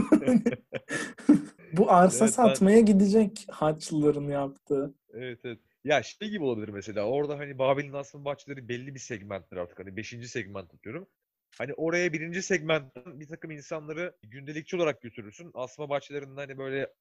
Bu 1.73 1.91
arsa 1.91 2.25
Evet, 2.25 2.35
ben- 2.37 2.43
satmaya 2.43 2.79
gidecek 2.79 3.45
Haçlıların 3.49 4.29
yaptığı. 4.29 4.93
Evet 5.13 5.39
evet. 5.43 5.59
Ya 5.83 6.03
şey 6.03 6.29
gibi 6.29 6.43
olabilir 6.43 6.69
mesela. 6.69 7.05
Orada 7.05 7.39
hani 7.39 7.59
Babil'in 7.59 7.93
asma 7.93 8.25
bahçeleri 8.25 8.69
belli 8.69 8.95
bir 8.95 8.99
segmenttir 8.99 9.57
artık. 9.57 9.79
Hani 9.79 9.97
5. 9.97 10.27
segment 10.27 10.69
tutuyorum. 10.69 11.07
Hani 11.57 11.73
oraya 11.73 12.13
birinci 12.13 12.41
segmentten 12.41 13.19
bir 13.19 13.27
takım 13.27 13.51
insanları 13.51 14.15
gündelikçi 14.21 14.75
olarak 14.75 15.01
götürürsün. 15.01 15.51
Asma 15.53 15.89
bahçelerinde 15.89 16.39
hani 16.41 16.57
böyle 16.57 16.93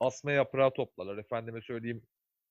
asma 0.00 0.32
yaprağı 0.32 0.72
toplarlar. 0.72 1.18
Efendime 1.18 1.60
söyleyeyim 1.60 2.02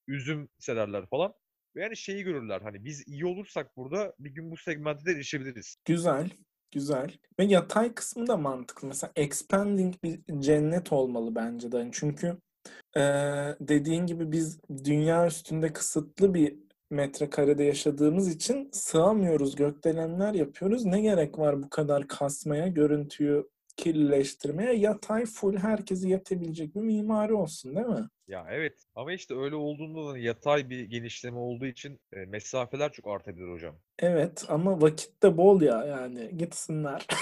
üzüm 0.07 0.49
sererler 0.59 1.05
falan. 1.05 1.33
Ve 1.75 1.83
yani 1.83 1.97
şeyi 1.97 2.23
görürler. 2.23 2.61
Hani 2.61 2.85
biz 2.85 3.07
iyi 3.07 3.25
olursak 3.25 3.77
burada 3.77 4.15
bir 4.19 4.29
gün 4.29 4.51
bu 4.51 4.57
segmente 4.57 5.05
de 5.05 5.11
erişebiliriz. 5.11 5.75
Güzel. 5.85 6.29
Güzel. 6.71 7.11
Ve 7.39 7.45
yatay 7.45 7.93
kısmı 7.93 8.27
da 8.27 8.37
mantıklı. 8.37 8.87
Mesela 8.87 9.11
expanding 9.15 9.95
bir 10.03 10.19
cennet 10.39 10.91
olmalı 10.93 11.35
bence 11.35 11.71
de. 11.71 11.77
Hani 11.77 11.89
Çünkü 11.93 12.37
e, 12.97 13.01
dediğin 13.59 14.05
gibi 14.05 14.31
biz 14.31 14.59
dünya 14.85 15.27
üstünde 15.27 15.73
kısıtlı 15.73 16.33
bir 16.33 16.55
metrekarede 16.89 17.63
yaşadığımız 17.63 18.29
için 18.35 18.69
sığamıyoruz. 18.73 19.55
Gökdelenler 19.55 20.33
yapıyoruz. 20.33 20.85
Ne 20.85 21.01
gerek 21.01 21.39
var 21.39 21.63
bu 21.63 21.69
kadar 21.69 22.07
kasmaya, 22.07 22.67
görüntüyü 22.67 23.49
kirlileştirmeye? 23.79 24.73
Yatay 24.73 25.25
full 25.25 25.57
herkesi 25.57 26.09
yetebilecek 26.09 26.75
bir 26.75 26.81
mimari 26.81 27.33
olsun 27.33 27.75
değil 27.75 27.87
mi? 27.87 28.07
Ya 28.27 28.47
evet 28.49 28.73
ama 28.95 29.13
işte 29.13 29.35
öyle 29.37 29.55
olduğunda 29.55 30.13
da 30.13 30.17
yatay 30.17 30.69
bir 30.69 30.83
genişleme 30.83 31.37
olduğu 31.37 31.65
için 31.65 31.99
e, 32.13 32.25
mesafeler 32.25 32.91
çok 32.91 33.07
artabilir 33.07 33.51
hocam. 33.51 33.75
Evet 33.99 34.45
ama 34.47 34.81
vakit 34.81 35.23
de 35.23 35.37
bol 35.37 35.61
ya 35.61 35.85
yani 35.85 36.37
gitsinler. 36.37 37.07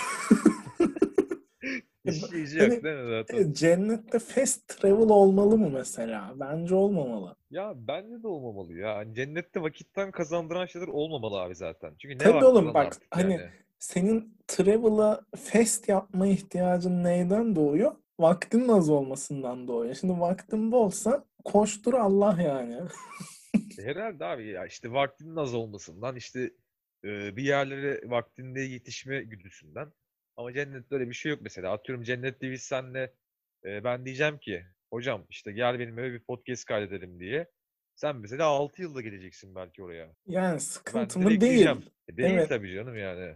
İşleyici 2.05 2.59
Hani- 2.59 2.73
yok 2.73 2.83
değil 2.83 2.97
mi 2.97 3.09
zaten? 3.09 3.53
Cennette 3.53 4.19
fast 4.19 4.67
travel 4.67 5.09
olmalı 5.09 5.57
mı 5.57 5.69
mesela? 5.69 6.33
Bence 6.35 6.75
olmamalı. 6.75 7.35
Ya 7.49 7.73
bence 7.75 8.23
de 8.23 8.27
olmamalı 8.27 8.73
ya. 8.73 8.95
Hani 8.95 9.15
cennette 9.15 9.61
vakitten 9.61 10.11
kazandıran 10.11 10.65
şeyler 10.65 10.87
olmamamalı 10.87 11.41
abi 11.41 11.55
zaten. 11.55 11.93
Çünkü 11.99 12.15
ne 12.15 12.19
Tabii 12.19 12.45
oğlum, 12.45 12.73
bak, 12.73 12.97
hani 13.09 13.33
yani. 13.33 13.49
Senin 13.79 14.37
travel'a 14.47 15.21
fast 15.35 15.89
yapma 15.89 16.27
ihtiyacın 16.27 17.03
neyden 17.03 17.55
doğuyor? 17.55 17.91
Vaktin 18.19 18.67
az 18.67 18.89
olmasından 18.89 19.67
doğuyor. 19.67 19.95
Şimdi 19.95 20.19
vaktin 20.19 20.71
bolsa 20.71 21.25
koştur 21.45 21.93
Allah 21.93 22.41
yani. 22.41 22.79
Herhalde 23.79 24.25
abi 24.25 24.47
ya 24.47 24.65
işte 24.65 24.91
vaktinin 24.91 25.35
az 25.35 25.53
olmasından 25.53 26.15
işte 26.15 26.51
e, 27.05 27.35
bir 27.37 27.43
yerlere 27.43 28.01
vaktinde 28.09 28.61
yetişme 28.61 29.23
güdüsünden. 29.23 29.91
Ama 30.37 30.53
cennette 30.53 30.95
öyle 30.95 31.09
bir 31.09 31.13
şey 31.13 31.29
yok 31.31 31.39
mesela. 31.41 31.71
Atıyorum 31.73 32.03
cennette 32.03 32.51
biz 32.51 32.61
senle 32.61 33.13
e, 33.65 33.83
ben 33.83 34.05
diyeceğim 34.05 34.37
ki 34.37 34.65
hocam 34.93 35.25
işte 35.29 35.51
gel 35.51 35.79
benim 35.79 35.99
eve 35.99 36.13
bir 36.13 36.19
podcast 36.23 36.65
kaydedelim 36.65 37.19
diye. 37.19 37.47
Sen 37.95 38.15
mesela 38.15 38.45
6 38.45 38.81
yılda 38.81 39.01
geleceksin 39.01 39.55
belki 39.55 39.83
oraya. 39.83 40.13
Yani 40.27 40.53
Ben 40.53 40.57
sıkıntı 40.57 41.19
mı 41.19 41.29
direkt 41.29 41.41
değil. 41.41 41.53
diyeceğim. 41.53 41.83
E, 42.07 42.17
değil 42.17 42.29
Evet. 42.33 42.49
tabii 42.49 42.73
canım 42.75 42.97
yani. 42.97 43.35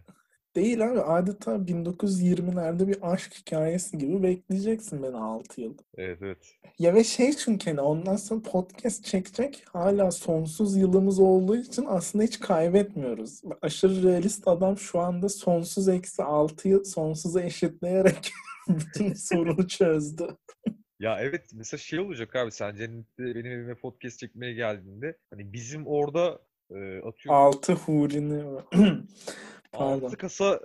Değil 0.55 0.87
abi 0.87 0.99
adeta 1.01 1.55
1920'lerde 1.55 2.87
bir 2.87 3.11
aşk 3.11 3.33
hikayesi 3.33 3.97
gibi 3.97 4.23
bekleyeceksin 4.23 5.03
beni 5.03 5.17
6 5.17 5.61
yıl. 5.61 5.77
Evet 5.97 6.17
evet. 6.21 6.37
Ya 6.79 6.93
ve 6.93 7.03
şey 7.03 7.33
çünkü 7.33 7.69
hani 7.69 7.81
ondan 7.81 8.15
sonra 8.15 8.41
podcast 8.41 9.05
çekecek 9.05 9.63
hala 9.73 10.11
sonsuz 10.11 10.77
yılımız 10.77 11.19
olduğu 11.19 11.55
için 11.55 11.85
aslında 11.87 12.23
hiç 12.23 12.39
kaybetmiyoruz. 12.39 13.41
Aşırı 13.61 14.03
realist 14.03 14.47
adam 14.47 14.77
şu 14.77 14.99
anda 14.99 15.29
sonsuz 15.29 15.89
eksi 15.89 16.23
6 16.23 16.67
yıl 16.69 16.83
sonsuza 16.83 17.41
eşitleyerek 17.41 18.31
bütün 18.67 19.13
sorunu 19.13 19.67
çözdü. 19.67 20.27
Ya 20.99 21.21
evet 21.21 21.45
mesela 21.53 21.79
şey 21.79 21.99
olacak 21.99 22.35
abi 22.35 22.51
sen 22.51 22.75
cennette 22.75 23.35
benim 23.35 23.51
evime 23.51 23.75
podcast 23.75 24.19
çekmeye 24.19 24.53
geldiğinde 24.53 25.17
hani 25.29 25.53
bizim 25.53 25.87
orada 25.87 26.39
e, 26.71 26.97
atıyorum 26.97 27.41
6 27.41 27.73
hurini 27.73 28.43
pardon. 29.71 30.05
6 30.05 30.17
kasa 30.17 30.59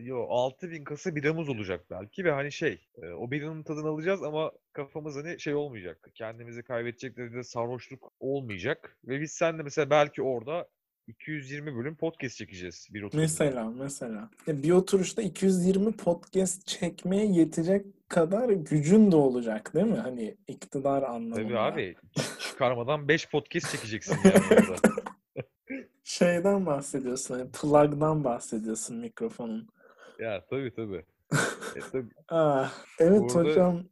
yo 0.00 0.26
6000 0.28 0.84
kasa 0.84 1.16
biramız 1.16 1.48
olacak 1.48 1.84
belki 1.90 2.24
ve 2.24 2.30
hani 2.30 2.52
şey 2.52 2.86
e, 3.02 3.08
o 3.08 3.30
biranın 3.30 3.62
tadını 3.62 3.88
alacağız 3.88 4.22
ama 4.22 4.52
kafamız 4.72 5.16
hani 5.16 5.40
şey 5.40 5.54
olmayacak. 5.54 6.10
Kendimizi 6.14 6.62
kaybedecek 6.62 7.16
derecede 7.16 7.42
sarhoşluk 7.44 8.12
olmayacak 8.20 8.96
ve 9.04 9.20
biz 9.20 9.32
seninle 9.32 9.62
mesela 9.62 9.90
belki 9.90 10.22
orada 10.22 10.68
220 11.06 11.76
bölüm 11.76 11.94
podcast 11.96 12.36
çekeceğiz 12.36 12.88
bir 12.90 13.02
oturumda. 13.02 13.22
Mesela 13.22 13.70
mesela. 13.70 14.30
Ya 14.46 14.62
bir 14.62 14.70
oturuşta 14.70 15.22
220 15.22 15.92
podcast 15.92 16.66
çekmeye 16.66 17.26
yetecek 17.26 17.86
kadar 18.08 18.48
gücün 18.48 19.12
de 19.12 19.16
olacak 19.16 19.74
değil 19.74 19.86
mi? 19.86 19.96
Hani 19.96 20.36
iktidar 20.48 21.00
Tabii 21.00 21.10
anlamında. 21.12 21.60
abi 21.60 21.94
ç- 22.16 22.40
çıkarmadan 22.50 23.08
5 23.08 23.28
podcast 23.28 23.70
çekeceksin 23.72 24.16
yani 24.24 24.34
orada. 24.50 24.76
Şeyden 26.20 26.66
bahsediyorsun, 26.66 27.34
hani 27.34 27.50
plug'dan 27.50 28.24
bahsediyorsun 28.24 28.96
mikrofonun. 28.96 29.68
Ya 30.18 30.44
tabii 30.50 30.74
tabii. 30.74 31.04
E, 31.76 31.80
tabii. 31.92 32.10
Ah, 32.28 32.72
evet 32.98 33.20
Burada 33.20 33.50
hocam 33.50 33.84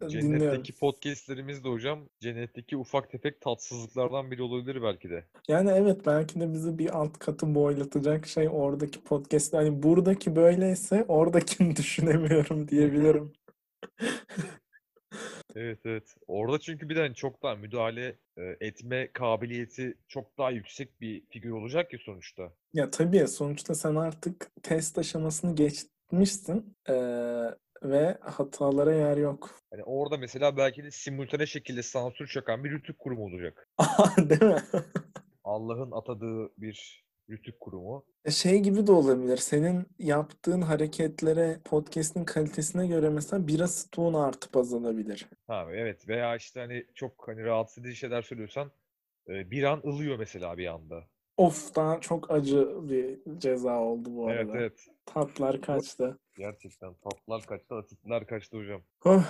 dinliyorum. 0.00 0.38
Cennetteki 0.38 0.78
podcastlerimiz 0.78 1.64
de 1.64 1.68
hocam 1.68 2.08
cennetteki 2.20 2.76
ufak 2.76 3.10
tefek 3.10 3.40
tatsızlıklardan 3.40 4.30
biri 4.30 4.42
olabilir 4.42 4.82
belki 4.82 5.10
de. 5.10 5.24
Yani 5.48 5.70
evet 5.70 6.06
belki 6.06 6.40
de 6.40 6.52
bizi 6.52 6.78
bir 6.78 6.98
alt 6.98 7.18
katı 7.18 7.54
boylatacak 7.54 8.26
şey 8.26 8.48
oradaki 8.52 9.04
podcast. 9.04 9.54
Hani 9.54 9.82
buradaki 9.82 10.36
böyleyse 10.36 11.04
oradakini 11.08 11.76
düşünemiyorum 11.76 12.68
diyebilirim. 12.68 13.32
Evet 15.56 15.78
evet. 15.84 16.14
Orada 16.26 16.58
çünkü 16.58 16.88
bir 16.88 16.96
de 16.96 17.00
hani 17.00 17.14
çok 17.14 17.42
daha 17.42 17.54
müdahale 17.54 18.18
e, 18.36 18.42
etme 18.60 19.12
kabiliyeti 19.12 19.94
çok 20.08 20.38
daha 20.38 20.50
yüksek 20.50 21.00
bir 21.00 21.26
figür 21.26 21.50
olacak 21.50 21.90
ki 21.90 21.98
sonuçta. 21.98 22.52
Ya 22.72 22.90
tabii 22.90 23.28
sonuçta 23.28 23.74
sen 23.74 23.94
artık 23.94 24.50
test 24.62 24.98
aşamasını 24.98 25.54
geçmişsin 25.54 26.76
eee, 26.88 27.54
ve 27.82 28.18
hatalara 28.20 28.94
yer 28.94 29.16
yok. 29.16 29.50
Hani 29.70 29.82
orada 29.84 30.16
mesela 30.16 30.56
belki 30.56 30.84
de 30.84 30.90
simultane 30.90 31.46
şekilde 31.46 31.82
sansür 31.82 32.26
çakan 32.26 32.64
bir 32.64 32.70
rütük 32.70 32.98
kurumu 32.98 33.24
olacak. 33.24 33.68
Değil 34.18 34.42
mi? 34.42 34.62
Allah'ın 35.44 35.90
atadığı 35.90 36.50
bir 36.58 37.03
rütük 37.30 37.60
kurumu. 37.60 38.04
Şey 38.30 38.60
gibi 38.60 38.86
de 38.86 38.92
olabilir. 38.92 39.36
Senin 39.36 39.86
yaptığın 39.98 40.60
hareketlere 40.62 41.60
podcast'in 41.64 42.24
kalitesine 42.24 42.86
göre 42.86 43.08
mesela 43.10 43.46
bira 43.46 43.68
stoğun 43.68 44.14
artıp 44.14 44.56
azalabilir. 44.56 45.26
Ha 45.46 45.66
evet 45.70 46.08
veya 46.08 46.36
işte 46.36 46.60
hani 46.60 46.86
çok 46.94 47.28
hani 47.28 47.44
rahatsız 47.44 47.84
edici 47.84 47.96
şeyler 47.96 48.22
söylüyorsan 48.22 48.70
e, 49.28 49.50
bir 49.50 49.62
an 49.62 49.80
ılıyor 49.86 50.18
mesela 50.18 50.58
bir 50.58 50.66
anda. 50.66 51.04
Of 51.36 51.74
daha 51.76 52.00
çok 52.00 52.30
acı 52.30 52.68
bir 52.88 53.18
ceza 53.38 53.78
oldu 53.80 54.08
bu 54.16 54.30
Evet 54.30 54.40
arada. 54.48 54.58
evet. 54.58 54.86
Tatlar 55.06 55.60
kaçtı. 55.60 56.18
Gerçekten 56.38 56.94
tatlar 56.94 57.42
kaçtı, 57.46 57.74
asitler 57.74 58.26
kaçtı 58.26 58.56
hocam. 58.56 58.82
Oh. 59.04 59.24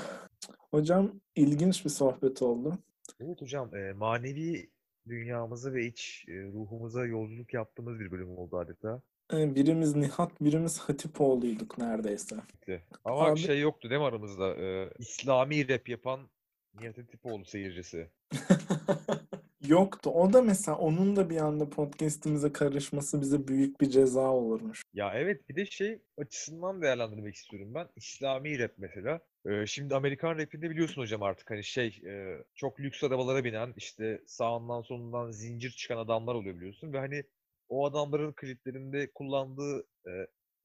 Hocam 0.70 1.20
ilginç 1.36 1.84
bir 1.84 1.90
sohbet 1.90 2.42
oldu. 2.42 2.78
Evet 3.20 3.42
hocam 3.42 3.76
e, 3.76 3.92
manevi 3.92 4.70
dünyamıza 5.08 5.72
ve 5.72 5.86
iç 5.86 6.24
e, 6.28 6.32
ruhumuza 6.32 7.06
yolculuk 7.06 7.54
yaptığımız 7.54 8.00
bir 8.00 8.10
bölüm 8.10 8.38
oldu 8.38 8.58
adeta. 8.58 9.02
Ee, 9.32 9.54
Birimiz 9.54 9.96
Nihat, 9.96 10.40
birimiz 10.40 10.78
Hatipoğlu'yduk 10.78 11.78
neredeyse. 11.78 12.36
Ama 13.04 13.18
Abi- 13.24 13.40
şey 13.40 13.60
yoktu 13.60 13.90
değil 13.90 14.00
mi 14.00 14.06
aramızda? 14.06 14.54
E, 14.56 14.90
İslami 14.98 15.68
rap 15.68 15.88
yapan 15.88 16.20
Nihat 16.80 16.98
Atipoğlu 16.98 17.44
seyircisi. 17.44 18.10
Yoktu. 19.68 20.10
O 20.10 20.32
da 20.32 20.42
mesela 20.42 20.78
onun 20.78 21.16
da 21.16 21.30
bir 21.30 21.36
anda 21.36 21.70
podcast'imize 21.70 22.52
karışması 22.52 23.20
bize 23.20 23.48
büyük 23.48 23.80
bir 23.80 23.90
ceza 23.90 24.30
olurmuş. 24.30 24.82
Ya 24.94 25.12
evet 25.14 25.48
bir 25.48 25.56
de 25.56 25.66
şey 25.66 26.02
açısından 26.18 26.82
değerlendirmek 26.82 27.34
istiyorum 27.34 27.74
ben. 27.74 27.88
İslami 27.96 28.58
rap 28.58 28.72
mesela. 28.78 29.20
Ee, 29.46 29.66
şimdi 29.66 29.94
Amerikan 29.94 30.38
rapinde 30.38 30.70
biliyorsun 30.70 31.02
hocam 31.02 31.22
artık 31.22 31.50
hani 31.50 31.64
şey 31.64 32.02
e, 32.06 32.44
çok 32.54 32.80
lüks 32.80 33.04
arabalara 33.04 33.44
binen 33.44 33.74
işte 33.76 34.22
sağından 34.26 34.82
solundan 34.82 35.30
zincir 35.30 35.70
çıkan 35.70 35.98
adamlar 35.98 36.34
oluyor 36.34 36.56
biliyorsun 36.56 36.92
ve 36.92 36.98
hani 36.98 37.24
o 37.68 37.86
adamların 37.86 38.32
kliplerinde 38.32 39.10
kullandığı 39.12 39.80
e, 40.06 40.12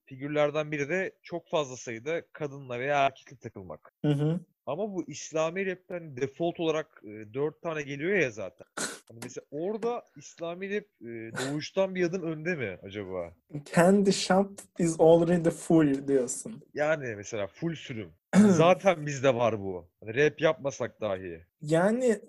figürlerden 0.06 0.72
biri 0.72 0.90
de 0.90 1.12
çok 1.24 1.50
fazla 1.50 1.78
sayıda 1.78 2.22
kadınla 2.34 2.80
veya 2.80 3.06
erkekle 3.06 3.38
takılmak. 3.38 3.94
Hı 4.06 4.12
hı. 4.12 4.40
Ama 4.70 4.94
bu 4.94 5.04
İslami 5.08 5.66
rapten 5.66 6.18
default 6.18 6.60
olarak 6.60 7.02
e, 7.04 7.34
dört 7.34 7.62
tane 7.62 7.82
geliyor 7.82 8.18
ya 8.18 8.32
zaten. 8.32 8.68
Hani 9.08 9.20
mesela 9.24 9.46
orada 9.52 10.04
İslami 10.18 10.76
rap 10.76 10.86
e, 11.02 11.08
doğuştan 11.08 11.96
bir 11.96 12.04
adım 12.04 12.24
önde 12.24 12.56
mi 12.56 12.78
acaba? 12.84 13.34
Candy 13.76 14.12
shop 14.12 14.52
is 14.80 14.96
already 15.00 15.50
full 15.50 16.08
diyorsun. 16.08 16.62
Yani 16.74 17.16
mesela 17.16 17.48
full 17.48 17.76
sürüm. 17.76 18.12
Zaten 18.48 19.06
bizde 19.06 19.36
var 19.36 19.60
bu. 19.60 19.90
Hani 20.00 20.16
rap 20.16 20.42
yapmasak 20.42 21.02
dahi. 21.02 21.46
Yani 21.62 22.20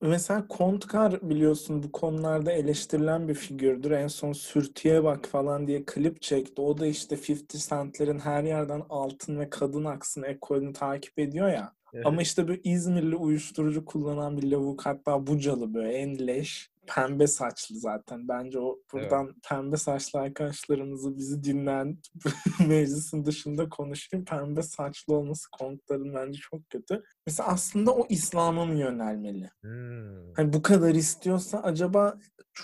mesela 0.00 0.48
Kontkar 0.48 1.30
biliyorsun 1.30 1.82
bu 1.82 1.92
konularda 1.92 2.52
eleştirilen 2.52 3.28
bir 3.28 3.34
figürdür. 3.34 3.90
En 3.90 4.08
son 4.08 4.32
Sürtüye 4.32 5.04
Bak 5.04 5.26
falan 5.26 5.66
diye 5.66 5.84
klip 5.84 6.22
çekti. 6.22 6.60
O 6.60 6.78
da 6.78 6.86
işte 6.86 7.16
50 7.16 7.48
Cent'lerin 7.68 8.18
her 8.18 8.44
yerden 8.44 8.82
altın 8.88 9.38
ve 9.38 9.50
kadın 9.50 9.84
aksın 9.84 10.22
ekolünü 10.22 10.72
takip 10.72 11.18
ediyor 11.18 11.48
ya. 11.48 11.77
Ama 12.04 12.22
işte 12.22 12.48
böyle 12.48 12.60
İzmirli 12.64 13.16
uyuşturucu 13.16 13.84
kullanan 13.84 14.36
bir 14.36 14.50
lavuk 14.50 14.86
hatta 14.86 15.26
Bucalı 15.26 15.74
böyle 15.74 15.92
en 15.92 16.26
leş. 16.26 16.70
Pembe 16.94 17.26
saçlı 17.26 17.76
zaten. 17.76 18.28
Bence 18.28 18.58
o 18.58 18.78
buradan 18.92 19.34
pembe 19.48 19.76
saçlı 19.76 20.20
arkadaşlarımızı 20.20 21.16
bizi 21.16 21.44
dinleyen 21.44 21.98
meclisin 22.68 23.24
dışında 23.24 23.68
konuşayım. 23.68 24.24
Pembe 24.24 24.62
saçlı 24.62 25.14
olması 25.14 25.50
konukların 25.50 26.14
bence 26.14 26.38
çok 26.38 26.70
kötü. 26.70 27.02
Mesela 27.26 27.48
aslında 27.48 27.94
o 27.94 28.06
İslam'a 28.08 28.64
mı 28.64 28.78
yönelmeli? 28.78 29.50
Hmm. 29.60 30.34
Hani 30.34 30.52
bu 30.52 30.62
kadar 30.62 30.94
istiyorsa 30.94 31.58
acaba 31.58 32.18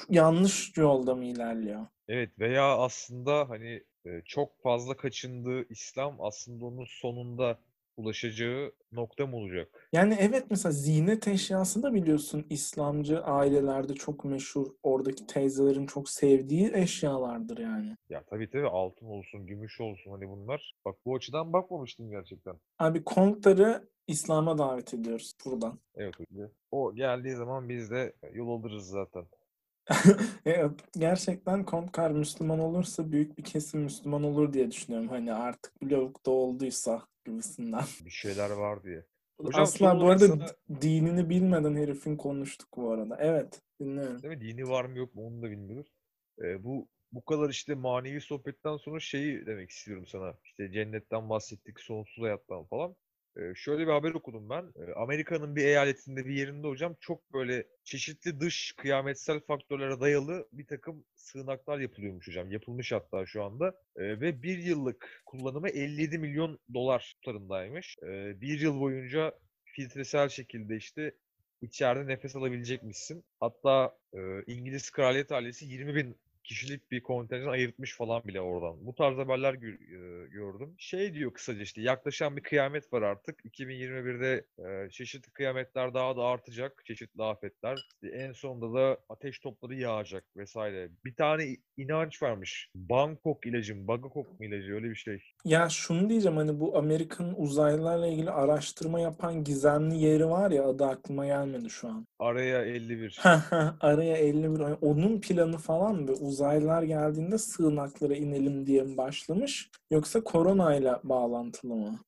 yanlış 0.09 0.77
yolda 0.77 1.15
mı 1.15 1.25
ilerliyor? 1.25 1.87
Evet 2.09 2.39
veya 2.39 2.79
aslında 2.79 3.49
hani 3.49 3.83
çok 4.25 4.63
fazla 4.63 4.97
kaçındığı 4.97 5.69
İslam 5.69 6.21
aslında 6.21 6.65
onun 6.65 6.87
sonunda 6.89 7.59
ulaşacağı 7.97 8.73
nokta 8.93 9.27
mı 9.27 9.37
olacak? 9.37 9.89
Yani 9.93 10.17
evet 10.21 10.47
mesela 10.51 10.73
ziynet 10.73 11.29
eşyası 11.29 11.83
da 11.83 11.95
biliyorsun 11.95 12.47
İslamcı 12.51 13.21
ailelerde 13.21 13.95
çok 13.95 14.25
meşhur. 14.25 14.67
Oradaki 14.83 15.27
teyzelerin 15.27 15.87
çok 15.87 16.09
sevdiği 16.09 16.71
eşyalardır 16.75 17.59
yani. 17.59 17.97
Ya 18.09 18.23
tabii 18.25 18.51
tabii 18.51 18.69
altın 18.69 19.07
olsun, 19.07 19.47
gümüş 19.47 19.81
olsun 19.81 20.11
hani 20.11 20.29
bunlar. 20.29 20.75
Bak 20.85 20.97
bu 21.07 21.15
açıdan 21.15 21.53
bakmamıştım 21.53 22.11
gerçekten. 22.11 22.55
Abi 22.79 23.05
Kontları 23.05 23.89
İslam'a 24.07 24.59
davet 24.59 24.95
ediyoruz 24.95 25.33
buradan. 25.47 25.79
Evet. 25.95 26.15
O 26.71 26.95
geldiği 26.95 27.35
zaman 27.35 27.69
biz 27.69 27.91
de 27.91 28.13
yol 28.33 28.61
alırız 28.61 28.87
zaten. 28.87 29.27
Evet, 30.47 30.71
gerçekten 30.99 31.65
Kontkar 31.65 32.11
Müslüman 32.11 32.59
olursa 32.59 33.13
büyük 33.13 33.39
bir 33.39 33.45
kesim 33.45 33.81
Müslüman 33.81 34.23
olur 34.23 34.53
diye 34.53 34.71
düşünüyorum. 34.71 35.09
Hani 35.09 35.33
artık 35.33 35.73
bu 35.83 35.91
lavuk 35.91 36.27
da 36.27 36.31
olduysa 36.31 37.03
gibisinden. 37.25 37.85
Bir 38.05 38.11
şeyler 38.11 38.51
var 38.51 38.83
diye. 38.83 39.05
Hocam, 39.41 39.63
Asla 39.63 40.01
bu 40.01 40.09
arada 40.11 40.27
sana- 40.29 40.47
dinini 40.81 41.29
bilmeden 41.31 41.77
herifin 41.77 42.17
konuştuk 42.17 42.69
bu 42.77 42.91
arada. 42.91 43.17
Evet, 43.21 43.61
dinliyorum. 43.81 44.23
Değil 44.23 44.35
mi? 44.35 44.41
Dini 44.41 44.69
var 44.69 44.85
mı 44.85 44.99
yok 44.99 45.15
mu 45.15 45.27
onu 45.27 45.43
da 45.43 45.51
bilmiyoruz. 45.51 45.93
Ee, 46.43 46.65
bu 46.65 46.89
bu 47.13 47.25
kadar 47.25 47.51
işte 47.51 47.75
manevi 47.75 48.21
sohbetten 48.21 48.77
sonra 48.77 49.01
şeyi 49.01 49.47
demek 49.47 49.71
istiyorum 49.71 50.07
sana. 50.07 50.35
İşte 50.45 50.73
cennetten 50.73 51.29
bahsettik, 51.31 51.81
sonsuz 51.81 52.25
hayattan 52.25 52.65
falan. 52.65 52.97
Şöyle 53.55 53.87
bir 53.87 53.93
haber 53.93 54.11
okudum 54.11 54.49
ben. 54.51 54.73
Amerika'nın 54.97 55.57
bir 55.57 55.65
eyaletinde 55.65 56.27
bir 56.27 56.35
yerinde 56.35 56.67
hocam 56.67 56.97
çok 57.01 57.33
böyle 57.33 57.67
çeşitli 57.85 58.41
dış 58.41 58.73
kıyametsel 58.77 59.41
faktörlere 59.41 60.01
dayalı 60.01 60.49
bir 60.53 60.67
takım 60.67 61.05
sığınaklar 61.15 61.79
yapılıyormuş 61.79 62.29
hocam. 62.29 62.51
Yapılmış 62.51 62.93
hatta 62.93 63.27
şu 63.27 63.45
anda. 63.45 63.75
Ve 63.97 64.43
bir 64.43 64.59
yıllık 64.59 65.23
kullanımı 65.27 65.69
57 65.69 66.19
milyon 66.19 66.59
dolar 66.75 67.17
tutarındaymış. 67.23 67.99
Bir 68.41 68.61
yıl 68.61 68.81
boyunca 68.81 69.35
filtresel 69.65 70.29
şekilde 70.29 70.77
işte 70.77 71.15
içeride 71.63 72.07
nefes 72.07 72.37
alabilecekmişsin. 72.37 73.25
Hatta 73.41 73.99
İngiliz 74.47 74.91
kraliyet 74.91 75.33
ailesi 75.33 75.67
20 75.67 75.95
bin 75.95 76.17
kişilik 76.45 76.91
bir 76.91 77.03
kontenjan 77.03 77.49
ayırtmış 77.49 77.97
falan 77.97 78.25
bile 78.25 78.41
oradan. 78.41 78.87
Bu 78.87 78.95
tarz 78.95 79.19
haberler 79.19 79.55
e, 79.55 80.29
gördüm. 80.29 80.75
Şey 80.79 81.15
diyor 81.15 81.33
kısaca 81.33 81.63
işte 81.63 81.83
yaklaşan 81.83 82.37
bir 82.37 82.43
kıyamet 82.43 82.93
var 82.93 83.03
artık. 83.03 83.45
2021'de 83.45 84.45
e, 84.59 84.91
çeşitli 84.91 85.31
kıyametler 85.31 85.95
daha 85.95 86.17
da 86.17 86.23
artacak. 86.25 86.83
Çeşitli 86.87 87.23
afetler. 87.23 87.77
İşte 87.77 88.17
en 88.17 88.33
sonunda 88.33 88.79
da 88.79 88.99
ateş 89.09 89.39
topları 89.39 89.75
yağacak 89.75 90.25
vesaire. 90.37 90.89
Bir 91.05 91.15
tane 91.15 91.57
inanç 91.77 92.23
varmış. 92.23 92.71
Bangkok 92.75 93.47
ilacı 93.47 93.77
mı? 93.77 93.89
Bangkok 93.89 94.41
mu 94.41 94.47
ilacı? 94.47 94.75
Öyle 94.75 94.91
bir 94.91 94.95
şey. 94.95 95.23
Ya 95.45 95.69
şunu 95.69 96.09
diyeceğim 96.09 96.37
hani 96.37 96.61
bu 96.61 96.79
Amerika'nın 96.79 97.35
uzaylılarla 97.37 98.07
ilgili 98.07 98.31
araştırma 98.31 99.01
yapan 99.01 99.45
gizemli 99.45 99.97
yeri 99.99 100.27
var 100.27 100.51
ya 100.51 100.65
adı 100.65 100.85
aklıma 100.87 101.27
gelmedi 101.27 101.71
şu 101.71 101.89
an. 101.89 102.07
Araya 102.19 102.63
51. 102.65 103.21
Araya 103.81 104.17
51 104.17 104.61
ay- 104.61 104.77
onun 104.83 105.21
planı 105.21 105.59
falan 105.59 105.97
mı? 105.97 106.13
Uzaylılar 106.35 106.83
geldiğinde 106.83 107.39
sığınaklara 107.39 108.15
inelim 108.15 108.67
diye 108.67 108.83
mi 108.83 108.97
başlamış? 108.97 109.71
Yoksa 109.91 110.25
koronayla 110.25 111.01
bağlantılı 111.05 111.75
mı? 111.75 111.99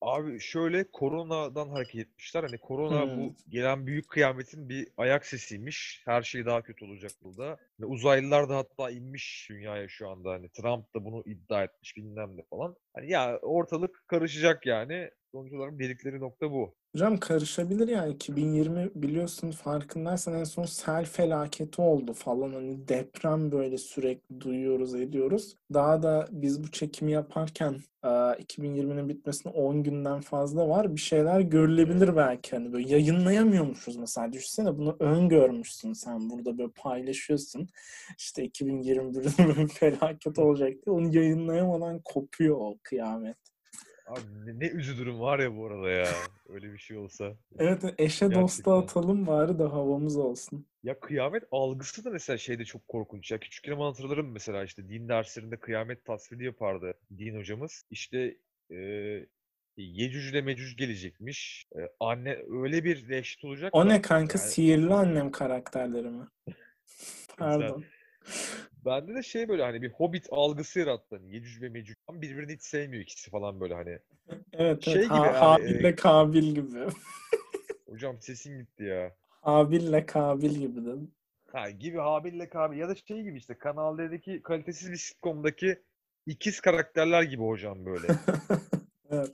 Abi 0.00 0.40
şöyle 0.40 0.90
koronadan 0.90 1.68
hareket 1.68 2.00
etmişler. 2.00 2.42
Hani 2.44 2.58
korona 2.58 3.06
Hmm. 3.06 3.16
bu 3.16 3.34
gelen 3.48 3.86
büyük 3.86 4.08
kıyametin 4.08 4.68
bir 4.68 4.88
ayak 4.96 5.26
sesiymiş. 5.26 6.02
Her 6.04 6.22
şey 6.22 6.46
daha 6.46 6.62
kötü 6.62 6.84
olacak 6.84 7.12
burada. 7.22 7.56
Ve 7.80 7.86
uzaylılar 7.86 8.48
da 8.48 8.56
hatta 8.56 8.90
inmiş 8.90 9.46
dünyaya 9.50 9.88
şu 9.88 10.08
anda. 10.08 10.30
Hani 10.30 10.48
Trump 10.48 10.94
da 10.94 11.04
bunu 11.04 11.22
iddia 11.26 11.64
etmiş 11.64 11.96
bilmem 11.96 12.36
ne 12.36 12.42
falan. 12.50 12.76
Hani 12.94 13.10
ya 13.10 13.38
ortalık 13.38 14.04
karışacak 14.08 14.66
yani. 14.66 15.10
Sonuç 15.36 15.52
olarak 15.52 15.78
dedikleri 15.78 16.20
nokta 16.20 16.52
bu. 16.52 16.74
Hocam 16.92 17.16
karışabilir 17.16 17.88
yani 17.88 18.12
2020 18.12 18.90
biliyorsun 18.94 19.50
farkındaysan 19.50 20.34
en 20.34 20.44
son 20.44 20.64
sel 20.64 21.04
felaketi 21.04 21.82
oldu 21.82 22.12
falan 22.12 22.52
hani 22.52 22.88
deprem 22.88 23.52
böyle 23.52 23.78
sürekli 23.78 24.40
duyuyoruz 24.40 24.94
ediyoruz. 24.94 25.56
Daha 25.74 26.02
da 26.02 26.28
biz 26.30 26.64
bu 26.64 26.70
çekimi 26.70 27.12
yaparken 27.12 27.76
e, 28.04 28.08
2020'nin 28.08 29.08
bitmesine 29.08 29.52
10 29.52 29.82
günden 29.82 30.20
fazla 30.20 30.68
var. 30.68 30.94
Bir 30.94 31.00
şeyler 31.00 31.40
görülebilir 31.40 32.16
belki 32.16 32.56
hani 32.56 32.72
böyle 32.72 32.88
yayınlayamıyormuşuz 32.88 33.96
mesela 33.96 34.32
düşünsene 34.32 34.78
bunu 34.78 34.96
öngörmüşsün 35.00 35.92
sen 35.92 36.30
burada 36.30 36.58
böyle 36.58 36.72
paylaşıyorsun. 36.76 37.68
İşte 38.18 38.46
2021'de 38.46 39.44
böyle 39.48 39.60
bir 39.60 39.68
felaket 39.68 40.38
olacak 40.38 40.72
diye 40.86 40.96
onu 40.96 41.16
yayınlayamadan 41.16 42.00
kopuyor 42.04 42.56
o 42.56 42.76
kıyamet. 42.82 43.55
Abi 44.06 44.60
ne, 44.60 44.68
üzülürüm 44.68 45.20
var 45.20 45.38
ya 45.38 45.56
bu 45.56 45.66
arada 45.66 45.90
ya. 45.90 46.08
Öyle 46.48 46.72
bir 46.72 46.78
şey 46.78 46.96
olsa. 46.96 47.36
Evet 47.58 47.94
eşe 47.98 48.34
dosta 48.34 48.78
atalım 48.78 49.26
bari 49.26 49.58
de 49.58 49.62
havamız 49.62 50.16
olsun. 50.16 50.66
Ya 50.82 51.00
kıyamet 51.00 51.42
algısı 51.50 52.04
da 52.04 52.10
mesela 52.10 52.38
şeyde 52.38 52.64
çok 52.64 52.88
korkunç. 52.88 53.30
Ya 53.30 53.38
küçükken 53.38 53.76
hatırlarım 53.76 54.32
mesela 54.32 54.64
işte 54.64 54.88
din 54.88 55.08
derslerinde 55.08 55.56
kıyamet 55.56 56.04
tasviri 56.04 56.44
yapardı 56.44 56.94
din 57.18 57.36
hocamız. 57.36 57.84
İşte 57.90 58.36
e, 58.70 58.76
Yecüc 59.76 60.30
ile 60.30 60.42
Mecüc 60.42 60.76
gelecekmiş. 60.76 61.66
E, 61.76 61.80
anne 62.00 62.36
öyle 62.62 62.84
bir 62.84 63.08
dehşet 63.08 63.44
olacak 63.44 63.74
O 63.74 63.88
ne 63.88 64.02
kanka 64.02 64.38
yani 64.38 64.48
sihirli 64.50 64.94
annem 64.94 65.30
karakterleri 65.30 66.08
mi? 66.10 66.26
Pardon. 67.38 67.84
Bende 68.86 69.14
de 69.14 69.22
şey 69.22 69.48
böyle 69.48 69.62
hani 69.62 69.82
bir 69.82 69.90
hobbit 69.90 70.26
algısı 70.30 70.78
yarattı. 70.78 71.16
Hani 71.16 71.34
Yecüc 71.34 71.60
ve 71.60 71.68
Mecüc 71.68 72.00
birbirini 72.12 72.52
hiç 72.52 72.62
sevmiyor 72.62 73.02
ikisi 73.02 73.30
falan 73.30 73.60
böyle 73.60 73.74
hani. 73.74 73.98
Evet 74.52 74.84
Şey 74.84 74.94
evet. 74.94 75.04
gibi 75.04 75.12
Ha, 75.12 75.26
yani, 75.26 75.36
Habil'le 75.36 75.84
e, 75.84 75.94
Kabil 75.94 76.54
gibi. 76.54 76.86
Hocam 77.88 78.16
sesin 78.20 78.58
gitti 78.58 78.84
ya. 78.84 79.16
Habil'le 79.42 80.06
Kabil 80.06 80.50
gibi 80.50 80.80
dedim. 80.80 81.10
Ha 81.52 81.70
gibi 81.70 81.98
Habil'le 81.98 82.48
Kabil 82.48 82.78
ya 82.78 82.88
da 82.88 82.94
şey 82.94 83.22
gibi 83.22 83.38
işte 83.38 83.58
Kanal 83.58 83.98
D'deki 83.98 84.42
kalitesiz 84.42 84.90
bir 84.90 84.96
sitcom'daki 84.96 85.82
ikiz 86.26 86.60
karakterler 86.60 87.22
gibi 87.22 87.42
hocam 87.42 87.86
böyle. 87.86 88.06
Evet. 89.10 89.32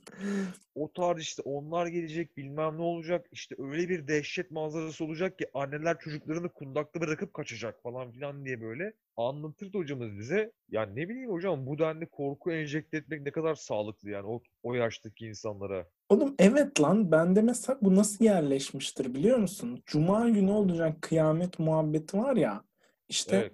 O 0.75 0.93
tarz 0.93 1.21
işte 1.21 1.41
onlar 1.41 1.87
gelecek 1.87 2.37
bilmem 2.37 2.77
ne 2.77 2.81
olacak 2.81 3.25
işte 3.31 3.55
öyle 3.59 3.89
bir 3.89 4.07
dehşet 4.07 4.51
manzarası 4.51 5.05
olacak 5.05 5.37
ki 5.37 5.45
anneler 5.53 5.99
çocuklarını 5.99 6.49
kundakta 6.49 7.01
bırakıp 7.01 7.33
kaçacak 7.33 7.83
falan 7.83 8.11
filan 8.11 8.45
diye 8.45 8.61
böyle 8.61 8.93
anlatırdı 9.17 9.77
hocamız 9.77 10.17
bize. 10.17 10.51
Ya 10.69 10.85
ne 10.85 11.09
bileyim 11.09 11.31
hocam 11.31 11.65
bu 11.65 11.79
denli 11.79 12.05
korku 12.05 12.51
enjekte 12.51 12.97
etmek 12.97 13.21
ne 13.21 13.31
kadar 13.31 13.55
sağlıklı 13.55 14.09
yani 14.09 14.27
o, 14.27 14.41
o 14.63 14.73
yaştaki 14.73 15.25
insanlara. 15.25 15.87
Oğlum 16.09 16.35
evet 16.39 16.81
lan 16.81 17.11
bende 17.11 17.41
mesela 17.41 17.79
bu 17.81 17.95
nasıl 17.95 18.25
yerleşmiştir 18.25 19.13
biliyor 19.13 19.37
musun? 19.37 19.83
Cuma 19.85 20.29
günü 20.29 20.51
olacak 20.51 21.01
kıyamet 21.01 21.59
muhabbeti 21.59 22.17
var 22.17 22.35
ya. 22.35 22.63
İşte 23.09 23.35
Evet. 23.35 23.53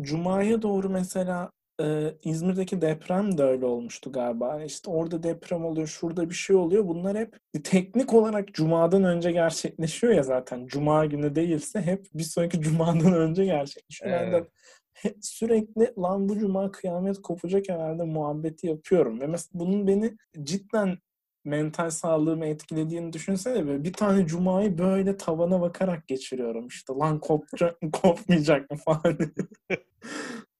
Cuma'ya 0.00 0.62
doğru 0.62 0.88
mesela 0.88 1.50
e, 1.80 2.14
İzmir'deki 2.24 2.80
deprem 2.80 3.38
de 3.38 3.42
öyle 3.42 3.66
olmuştu 3.66 4.12
galiba. 4.12 4.52
Hani 4.52 4.64
İşte 4.64 4.90
orada 4.90 5.22
deprem 5.22 5.64
oluyor, 5.64 5.86
şurada 5.86 6.30
bir 6.30 6.34
şey 6.34 6.56
oluyor. 6.56 6.88
Bunlar 6.88 7.16
hep 7.16 7.38
teknik 7.64 8.14
olarak 8.14 8.54
Cuma'dan 8.54 9.04
önce 9.04 9.32
gerçekleşiyor 9.32 10.12
ya 10.12 10.22
zaten. 10.22 10.66
Cuma 10.66 11.06
günü 11.06 11.34
değilse 11.34 11.82
hep 11.82 12.06
bir 12.14 12.22
sonraki 12.22 12.60
Cuma'dan 12.60 13.12
önce 13.14 13.44
gerçekleşiyor. 13.44 14.10
Ben 14.10 14.32
de 14.32 14.48
sürekli 15.22 15.92
lan 15.98 16.28
bu 16.28 16.38
Cuma 16.38 16.72
kıyamet 16.72 17.22
kopacak 17.22 17.68
herhalde 17.68 18.04
muhabbeti 18.04 18.66
yapıyorum. 18.66 19.20
Ve 19.20 19.26
mesela 19.26 19.60
bunun 19.60 19.86
beni 19.86 20.16
cidden 20.42 20.98
mental 21.44 21.90
sağlığımı 21.90 22.46
etkilediğini 22.46 23.12
düşünsene 23.12 23.66
böyle 23.66 23.84
bir 23.84 23.92
tane 23.92 24.26
cumayı 24.26 24.78
böyle 24.78 25.16
tavana 25.16 25.60
bakarak 25.60 26.08
geçiriyorum 26.08 26.66
işte 26.66 26.92
lan 26.92 27.20
kopacak 27.20 27.82
mı 27.82 27.90
kopmayacak 27.90 28.70
mı 28.70 28.76
falan. 28.76 29.18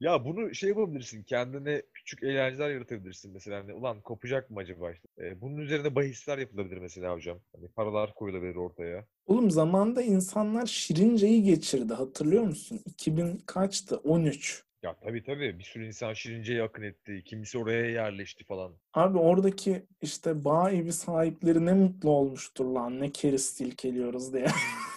Ya 0.00 0.24
bunu 0.24 0.54
şey 0.54 0.68
yapabilirsin. 0.68 1.22
Kendine 1.22 1.82
küçük 1.94 2.22
eğlenceler 2.22 2.70
yaratabilirsin 2.70 3.32
mesela. 3.32 3.62
Hani, 3.62 3.72
ulan 3.72 4.00
kopacak 4.00 4.50
mı 4.50 4.60
acaba 4.60 4.92
işte. 4.92 5.08
Ee, 5.18 5.40
bunun 5.40 5.56
üzerine 5.56 5.94
bahisler 5.94 6.38
yapılabilir 6.38 6.78
mesela 6.78 7.14
hocam. 7.14 7.38
Hani 7.56 7.68
paralar 7.68 8.14
koyulabilir 8.14 8.56
ortaya. 8.56 9.06
Oğlum 9.26 9.50
zamanda 9.50 10.02
insanlar 10.02 10.66
Şirince'yi 10.66 11.42
geçirdi 11.42 11.94
hatırlıyor 11.94 12.42
musun? 12.44 12.80
2000 12.86 13.36
kaçtı? 13.46 13.96
13. 13.96 14.64
Ya 14.82 14.96
tabii 15.04 15.22
tabii 15.22 15.58
bir 15.58 15.64
sürü 15.64 15.86
insan 15.86 16.12
Şirince'ye 16.12 16.62
akın 16.62 16.82
etti. 16.82 17.22
Kimisi 17.24 17.58
oraya 17.58 17.90
yerleşti 17.90 18.44
falan. 18.44 18.72
Abi 18.94 19.18
oradaki 19.18 19.86
işte 20.02 20.44
bağ 20.44 20.70
evi 20.70 20.92
sahipleri 20.92 21.66
ne 21.66 21.72
mutlu 21.72 22.10
olmuştur 22.10 22.64
lan 22.64 23.00
ne 23.00 23.10
keriz 23.12 23.44
silkeliyoruz 23.44 24.32
diye. 24.32 24.46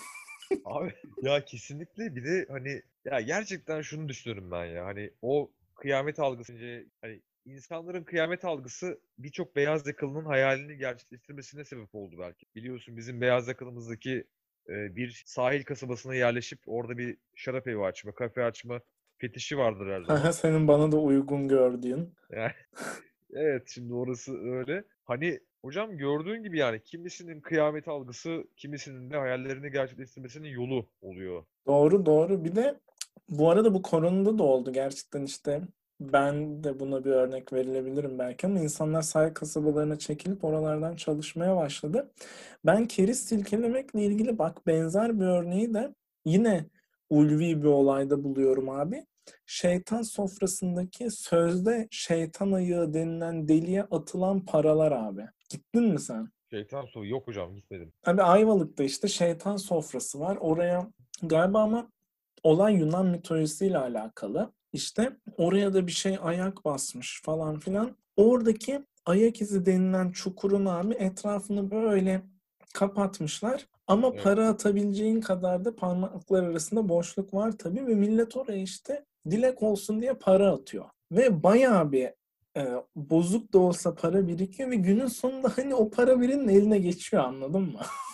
Abi 0.66 0.94
ya 1.22 1.46
kesinlikle 1.46 2.16
bir 2.16 2.24
de 2.26 2.46
hani 2.50 2.82
ya 3.06 3.22
gerçekten 3.22 3.82
şunu 3.82 4.10
düşünüyorum 4.10 4.52
ben 4.52 4.66
ya. 4.66 4.86
Hani 4.86 5.12
o 5.22 5.52
kıyamet 5.76 6.20
algısı 6.20 6.54
hani 7.02 7.22
insanların 7.46 8.04
kıyamet 8.04 8.46
algısı 8.46 9.00
birçok 9.18 9.56
beyaz 9.56 9.88
yakalının 9.88 10.26
hayalini 10.26 10.78
gerçekleştirmesine 10.78 11.66
sebep 11.66 11.96
oldu 11.96 12.16
belki. 12.20 12.46
Biliyorsun 12.56 12.98
bizim 12.98 13.22
beyaz 13.22 13.48
yakalımızdaki 13.48 14.28
e, 14.70 14.96
bir 14.96 15.24
sahil 15.26 15.64
kasabasına 15.64 16.16
yerleşip 16.16 16.60
orada 16.66 16.98
bir 16.98 17.18
şarap 17.36 17.68
evi 17.68 17.84
açma, 17.84 18.12
kafe 18.12 18.44
açma 18.44 18.82
fetişi 19.18 19.58
vardır 19.58 19.88
her 19.88 20.02
zaman. 20.02 20.22
Aha, 20.22 20.34
Senin 20.34 20.68
bana 20.68 20.92
da 20.92 20.98
uygun 20.98 21.48
gördüğün. 21.48 22.14
Yani, 22.30 22.52
evet 23.34 23.64
şimdi 23.68 23.94
orası 23.94 24.38
öyle. 24.38 24.84
Hani 25.04 25.40
hocam 25.62 25.98
gördüğün 25.98 26.44
gibi 26.44 26.58
yani 26.58 26.84
kimisinin 26.84 27.42
kıyamet 27.42 27.88
algısı, 27.88 28.48
kimisinin 28.58 29.12
de 29.12 29.18
hayallerini 29.18 29.72
gerçekleştirmesinin 29.72 30.50
yolu 30.50 30.90
oluyor. 31.02 31.44
Doğru 31.68 32.06
doğru. 32.06 32.46
Bir 32.46 32.56
de 32.56 32.80
bu 33.30 33.50
arada 33.50 33.74
bu 33.74 33.82
koronada 33.82 34.38
da 34.38 34.44
oldu 34.44 34.74
gerçekten 34.74 35.24
işte 35.24 35.62
ben 36.00 36.64
de 36.64 36.80
buna 36.80 37.06
bir 37.06 37.12
örnek 37.12 37.54
verilebilirim 37.54 38.20
belki 38.20 38.48
ama 38.48 38.60
insanlar 38.60 39.02
sahil 39.02 39.34
kasabalarına 39.34 40.00
çekilip 40.00 40.44
oralardan 40.44 40.96
çalışmaya 40.96 41.56
başladı. 41.56 42.12
Ben 42.66 42.86
keriz 42.88 43.26
silkelemekle 43.26 44.04
ilgili 44.06 44.38
bak 44.38 44.68
benzer 44.68 45.20
bir 45.20 45.26
örneği 45.26 45.74
de 45.74 45.96
yine 46.26 46.66
ulvi 47.10 47.62
bir 47.62 47.68
olayda 47.68 48.24
buluyorum 48.24 48.70
abi. 48.70 49.06
Şeytan 49.46 50.02
sofrasındaki 50.02 51.12
sözde 51.12 51.88
şeytan 51.92 52.52
ayağı 52.52 52.94
denilen 52.94 53.48
deliğe 53.48 53.84
atılan 53.84 54.46
paralar 54.46 54.92
abi. 54.92 55.26
Gittin 55.50 55.84
mi 55.84 56.00
sen? 56.00 56.30
Şeytan 56.52 56.86
soğu 56.86 57.06
yok 57.06 57.28
hocam 57.28 57.56
gitmedim. 57.56 57.94
Abi 58.06 58.24
Ayvalık'ta 58.24 58.84
işte 58.84 59.08
şeytan 59.08 59.58
sofrası 59.58 60.20
var. 60.20 60.38
Oraya 60.42 60.92
galiba 61.24 61.60
ama 61.60 61.92
olay 62.44 62.74
Yunan 62.76 63.06
mitolojisiyle 63.06 63.78
alakalı. 63.78 64.52
İşte 64.74 65.18
oraya 65.38 65.74
da 65.74 65.88
bir 65.88 65.92
şey 65.92 66.18
ayak 66.22 66.66
basmış 66.66 67.22
falan 67.26 67.60
filan. 67.60 67.96
Oradaki 68.18 68.82
ayak 69.06 69.42
izi 69.42 69.66
denilen 69.66 70.12
çukurun 70.12 70.66
abi 70.66 70.94
etrafını 70.94 71.72
böyle 71.72 72.22
kapatmışlar. 72.74 73.68
Ama 73.88 74.08
Evet. 74.14 74.24
para 74.24 74.48
atabileceğin 74.50 75.22
kadar 75.22 75.66
da 75.66 75.76
parmaklar 75.76 76.44
arasında 76.44 76.90
boşluk 76.90 77.34
var 77.34 77.52
tabii 77.52 77.88
ve 77.88 77.96
millet 77.96 78.38
oraya 78.38 78.62
işte 78.62 79.06
dilek 79.30 79.64
olsun 79.64 80.02
diye 80.02 80.14
para 80.14 80.52
atıyor. 80.52 80.86
Ve 81.12 81.44
bayağı 81.44 81.92
bir 81.92 82.10
e, 82.58 82.68
bozuk 82.96 83.54
da 83.54 83.60
olsa 83.60 83.96
para 83.96 84.28
birikiyor 84.28 84.72
ve 84.72 84.76
günün 84.76 85.08
sonunda 85.08 85.52
hani 85.56 85.76
o 85.76 85.90
para 85.90 86.22
birinin 86.22 86.48
eline 86.48 86.78
geçiyor 86.78 87.24
anladın 87.24 87.62
mı? 87.62 87.80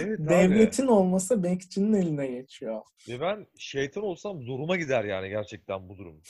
Evet 0.00 0.20
abi. 0.20 0.28
Devletin 0.28 0.86
olmasa 0.86 1.42
bekçinin 1.42 1.92
eline 1.92 2.26
geçiyor. 2.26 2.82
Ve 3.08 3.20
ben 3.20 3.46
şeytan 3.58 4.04
olsam 4.04 4.42
zoruma 4.42 4.76
gider 4.76 5.04
yani 5.04 5.28
gerçekten 5.28 5.88
bu 5.88 5.98
durum. 5.98 6.22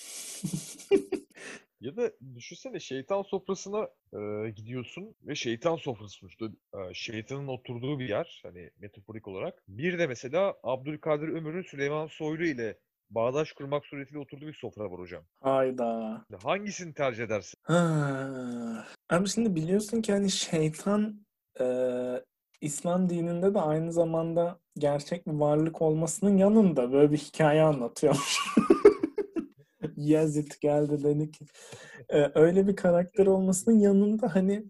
Ya 1.82 1.96
da 1.96 2.12
düşünsene 2.34 2.80
şeytan 2.80 3.22
sofrasına 3.22 3.88
e, 4.12 4.50
gidiyorsun 4.50 5.14
ve 5.22 5.34
şeytan 5.34 5.76
sofrası 5.76 6.14
sonuçta 6.14 6.46
e, 6.74 6.94
şeytanın 6.94 7.48
oturduğu 7.48 7.98
bir 7.98 8.08
yer 8.08 8.40
hani 8.42 8.70
metaforik 8.78 9.28
olarak. 9.28 9.62
Bir 9.68 9.98
de 9.98 10.06
mesela 10.06 10.54
Abdülkadir 10.62 11.28
Ömür'ün 11.28 11.62
Süleyman 11.62 12.06
Soylu 12.06 12.44
ile 12.44 12.78
bağdaş 13.10 13.52
kurmak 13.52 13.86
suretiyle 13.86 14.18
oturduğu 14.18 14.46
bir 14.46 14.54
sofra 14.54 14.90
var 14.90 14.98
hocam. 15.00 15.24
Hayda. 15.40 16.24
Hangisini 16.42 16.94
tercih 16.94 17.24
edersin? 17.24 17.58
Ha. 17.62 18.86
Abi 19.10 19.28
şimdi 19.28 19.54
biliyorsun 19.54 20.02
ki 20.02 20.12
hani 20.12 20.30
şeytan 20.30 21.26
e, 21.60 21.64
İslam 22.62 23.10
dininde 23.10 23.54
de 23.54 23.60
aynı 23.60 23.92
zamanda 23.92 24.58
gerçek 24.78 25.26
bir 25.26 25.32
varlık 25.32 25.82
olmasının 25.82 26.36
yanında 26.36 26.92
böyle 26.92 27.12
bir 27.12 27.18
hikaye 27.18 27.62
anlatıyormuş. 27.62 28.38
Yazid 29.96 30.52
geldi 30.60 31.04
dedi 31.04 31.30
ki 31.30 31.44
e, 32.08 32.30
öyle 32.34 32.66
bir 32.66 32.76
karakter 32.76 33.26
olmasının 33.26 33.78
yanında 33.78 34.34
hani 34.34 34.64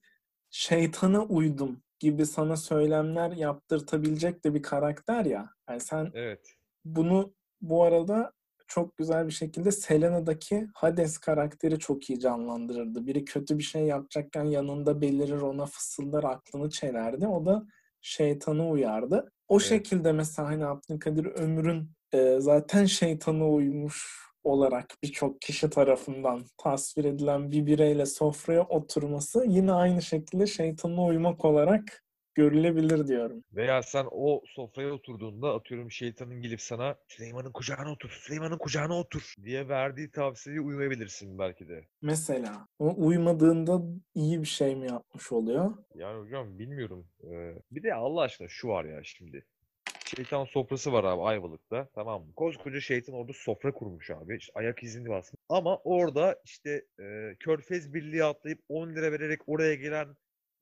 şeytana 0.51 1.25
uydum 1.25 1.83
gibi 1.99 2.27
sana 2.27 2.57
söylemler 2.57 3.31
yaptırtabilecek 3.31 4.45
de 4.45 4.55
bir 4.55 4.63
karakter 4.63 5.25
ya. 5.25 5.51
Yani 5.69 5.81
sen 5.81 6.11
Evet. 6.15 6.55
bunu 6.85 7.35
bu 7.61 7.85
arada 7.85 8.33
çok 8.67 8.97
güzel 8.97 9.27
bir 9.27 9.33
şekilde 9.33 9.73
Selena'daki 9.73 10.69
Hades 10.75 11.19
karakteri 11.19 11.79
çok 11.79 12.11
iyi 12.11 12.21
canlandırırdı. 12.21 13.07
Biri 13.07 13.25
kötü 13.25 13.59
bir 13.59 13.63
şey 13.63 13.83
yapacakken 13.83 14.45
yanında 14.45 15.01
belirir 15.01 15.41
ona 15.41 15.67
fısıldar 15.67 16.25
aklını 16.25 16.71
çelerdi. 16.71 17.27
O 17.27 17.47
da 17.47 17.67
şeytana 18.03 18.69
uyardı. 18.71 19.33
O 19.49 19.55
Evet. 19.55 19.65
şekilde 19.65 20.12
mesela 20.12 20.49
hani 20.49 20.67
Abdülkadir 20.67 21.25
Ömür'ün 21.27 21.91
e, 22.12 22.37
zaten 22.41 22.85
şeytana 22.85 23.49
uymuş 23.49 24.23
olarak 24.45 24.87
birçok 25.03 25.41
kişi 25.41 25.71
tarafından 25.71 26.45
tasvir 26.59 27.05
edilen 27.05 27.51
bir 27.51 27.67
bireyle 27.67 28.07
sofraya 28.07 28.62
oturması 28.62 29.45
yine 29.49 29.73
aynı 29.73 30.03
şekilde 30.03 30.47
şeytana 30.47 31.05
uymak 31.05 31.45
olarak 31.45 32.02
görülebilir 32.35 33.09
diyorum. 33.09 33.45
Veya 33.53 33.83
sen 33.83 34.07
o 34.11 34.42
sofraya 34.47 34.92
oturduğunda 34.92 35.55
atıyorum 35.55 35.90
şeytanın 35.90 36.42
gelip 36.42 36.61
sana 36.61 36.97
Süleyman'ın 37.09 37.53
kucağına 37.53 37.92
otur, 37.92 38.11
Süleyman'ın 38.11 38.59
kucağına 38.59 38.99
otur 38.99 39.35
diye 39.45 39.68
verdiği 39.68 40.11
tavsiyeye 40.11 40.61
uymayabilirsin 40.61 41.38
belki 41.38 41.68
de. 41.68 41.85
Mesela 42.03 42.68
o 42.79 42.95
uymadığında 43.07 43.83
iyi 44.14 44.40
bir 44.40 44.47
şey 44.47 44.77
mi 44.77 44.87
yapmış 44.87 45.33
oluyor? 45.33 45.71
Yani 45.94 46.21
hocam 46.21 46.59
bilmiyorum. 46.59 47.07
Ee, 47.25 47.54
bir 47.71 47.83
de 47.83 47.94
Allah 47.94 48.21
aşkına 48.21 48.48
şu 48.48 48.69
var 48.69 48.85
ya 48.85 49.00
şimdi. 49.04 49.44
Şeytan 50.17 50.44
sofrası 50.44 50.92
var 50.92 51.04
abi 51.04 51.23
Ayvalık'ta. 51.23 51.88
Tamam 51.94 52.23
mı? 52.23 52.33
Koskoca 52.37 52.81
şeytan 52.81 53.15
orada 53.15 53.33
sofra 53.33 53.73
kurmuş 53.73 54.11
abi. 54.11 54.37
İşte 54.37 54.52
ayak 54.54 54.83
izini 54.83 55.09
basmış. 55.09 55.40
Ama 55.48 55.77
orada 55.77 56.40
işte 56.44 56.85
e, 57.00 57.37
Körfez 57.40 57.94
Birliği 57.94 58.25
atlayıp 58.25 58.61
10 58.69 58.88
lira 58.88 59.13
vererek 59.13 59.40
oraya 59.46 59.75
gelen 59.75 60.09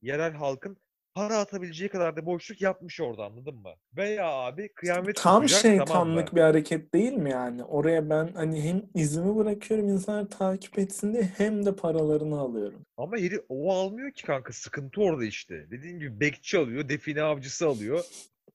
yerel 0.03 0.33
halkın 0.33 0.77
para 1.15 1.39
atabileceği 1.39 1.89
kadar 1.91 2.17
da 2.17 2.27
boşluk 2.27 2.61
yapmış 2.61 3.01
orada 3.01 3.25
anladın 3.25 3.55
mı? 3.55 3.75
Veya 3.97 4.27
abi 4.27 4.69
kıyamet 4.75 5.17
Tam 5.17 5.23
tamam 5.23 5.43
mı? 5.43 5.49
şeytanlık 5.49 6.35
bir 6.35 6.41
hareket 6.41 6.95
değil 6.95 7.13
mi 7.13 7.31
yani? 7.31 7.65
Oraya 7.65 8.11
ben 8.11 8.33
hani 8.35 8.63
hem 8.63 8.83
izimi 8.95 9.37
bırakıyorum 9.37 9.89
insanlar 9.89 10.31
takip 10.31 10.79
etsin 10.79 11.13
diye 11.13 11.23
hem 11.23 11.67
de 11.67 11.77
paralarını 11.77 12.39
alıyorum. 12.39 12.87
Ama 12.97 13.17
yeri 13.17 13.41
o 13.49 13.73
almıyor 13.73 14.11
ki 14.11 14.25
kanka. 14.25 14.53
Sıkıntı 14.53 15.01
orada 15.01 15.25
işte. 15.25 15.71
Dediğim 15.71 15.99
gibi 15.99 16.21
bekçi 16.21 16.59
alıyor, 16.59 16.89
define 16.89 17.23
avcısı 17.23 17.67
alıyor. 17.67 18.05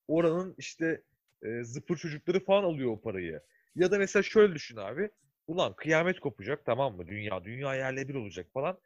Oranın 0.07 0.55
işte 0.57 1.01
e, 1.43 1.63
zıpır 1.63 1.97
çocukları 1.97 2.45
falan 2.45 2.63
alıyor 2.63 2.91
o 2.91 3.01
parayı. 3.01 3.41
Ya 3.75 3.91
da 3.91 3.97
mesela 3.97 4.23
şöyle 4.23 4.55
düşün 4.55 4.77
abi. 4.77 5.09
Ulan 5.47 5.73
kıyamet 5.73 6.19
kopacak 6.19 6.65
tamam 6.65 6.95
mı? 6.95 7.07
Dünya, 7.07 7.43
dünya 7.43 7.75
yerle 7.75 8.07
bir 8.07 8.15
olacak 8.15 8.47
falan. 8.53 8.77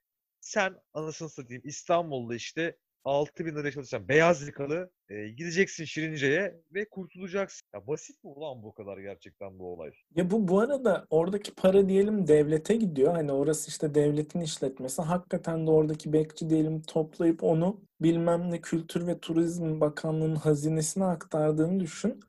Sen 0.41 0.75
anasını 0.93 1.29
satayım 1.29 1.61
İstanbul'da 1.65 2.35
işte 2.35 2.77
6 3.03 3.45
bin 3.45 3.55
liraya 3.55 3.71
çalışan 3.71 4.07
beyaz 4.07 4.47
yakalı 4.47 4.91
e, 5.09 5.29
gideceksin 5.29 5.85
Şirince'ye 5.85 6.61
ve 6.73 6.89
kurtulacaksın. 6.89 7.67
Ya 7.73 7.87
basit 7.87 8.23
mi 8.23 8.29
ulan 8.29 8.63
bu 8.63 8.73
kadar 8.73 8.97
gerçekten 8.97 9.59
bu 9.59 9.73
olay? 9.73 9.91
Ya 10.15 10.31
bu 10.31 10.47
bu 10.47 10.59
arada 10.59 11.05
oradaki 11.09 11.55
para 11.55 11.89
diyelim 11.89 12.27
devlete 12.27 12.75
gidiyor. 12.75 13.13
Hani 13.13 13.31
orası 13.31 13.69
işte 13.69 13.95
devletin 13.95 14.41
işletmesi. 14.41 15.01
Hakikaten 15.01 15.67
de 15.67 15.71
oradaki 15.71 16.13
bekçi 16.13 16.49
diyelim 16.49 16.81
toplayıp 16.81 17.43
onu 17.43 17.81
bilmem 18.01 18.51
ne 18.51 18.61
Kültür 18.61 19.07
ve 19.07 19.19
Turizm 19.19 19.81
Bakanlığı'nın 19.81 20.35
hazinesine 20.35 21.05
aktardığını 21.05 21.79
düşün. 21.79 22.19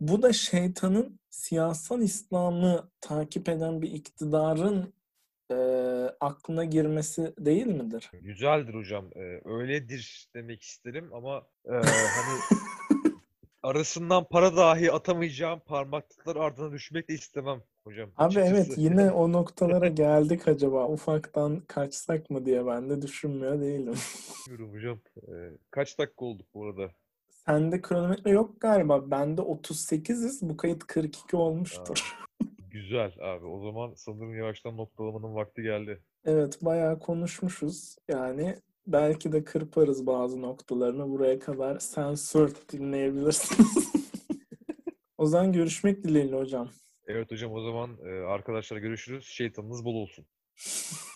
Bu 0.00 0.22
da 0.22 0.32
şeytanın 0.32 1.18
siyasal 1.30 2.02
İslam'ı 2.02 2.90
takip 3.00 3.48
eden 3.48 3.82
bir 3.82 3.90
iktidarın 3.90 4.94
e, 5.50 5.54
aklına 6.20 6.64
girmesi 6.64 7.34
değil 7.38 7.66
midir? 7.66 8.10
Güzeldir 8.12 8.74
hocam. 8.74 9.10
e, 9.16 9.40
öyledir 9.44 10.28
demek 10.34 10.62
isterim 10.62 11.10
ama 11.14 11.46
e, 11.64 11.72
hani 11.72 12.60
arasından 13.62 14.24
para 14.24 14.56
dahi 14.56 14.92
atamayacağım 14.92 15.60
parmaklıklar 15.60 16.36
ardına 16.36 16.72
düşmek 16.72 17.08
de 17.08 17.14
istemem 17.14 17.62
hocam. 17.84 18.10
Abi 18.16 18.38
evet 18.38 18.52
açıkçası. 18.52 18.80
yine 18.80 19.10
o 19.10 19.32
noktalara 19.32 19.88
geldik 20.02 20.48
acaba 20.48 20.88
ufaktan 20.88 21.60
kaçsak 21.60 22.30
mı 22.30 22.46
diye 22.46 22.66
ben 22.66 22.90
de 22.90 23.02
düşünmüyor 23.02 23.60
değilim. 23.60 23.94
Bilmiyorum 24.48 24.74
hocam. 24.74 24.98
E, 25.16 25.32
kaç 25.70 25.98
dakika 25.98 26.24
olduk 26.24 26.46
bu 26.54 26.64
arada? 26.66 26.90
Sende 27.46 27.80
kronometre 27.80 28.30
yok 28.30 28.60
galiba. 28.60 29.10
Bende 29.10 29.40
38'iz. 29.40 30.48
Bu 30.48 30.56
kayıt 30.56 30.84
42 30.86 31.36
olmuştur. 31.36 32.16
Güzel 32.72 33.12
abi. 33.20 33.46
O 33.46 33.64
zaman 33.64 33.94
sanırım 33.96 34.36
yavaştan 34.36 34.76
noktalamanın 34.76 35.34
vakti 35.34 35.62
geldi. 35.62 36.02
Evet 36.24 36.58
bayağı 36.62 36.98
konuşmuşuz. 36.98 37.96
Yani 38.08 38.56
belki 38.86 39.32
de 39.32 39.44
kırparız 39.44 40.06
bazı 40.06 40.42
noktalarını. 40.42 41.10
Buraya 41.10 41.38
kadar 41.38 41.78
sensör 41.78 42.50
dinleyebilirsiniz. 42.72 43.92
O 45.18 45.26
zaman 45.26 45.52
görüşmek 45.52 46.04
dileğiyle 46.04 46.36
hocam. 46.36 46.68
Evet 47.06 47.30
hocam 47.30 47.52
o 47.52 47.60
zaman 47.62 47.98
e, 48.06 48.10
arkadaşlar 48.10 48.76
görüşürüz. 48.76 49.24
Şeytanınız 49.26 49.84
bol 49.84 49.94
olsun. 49.94 50.26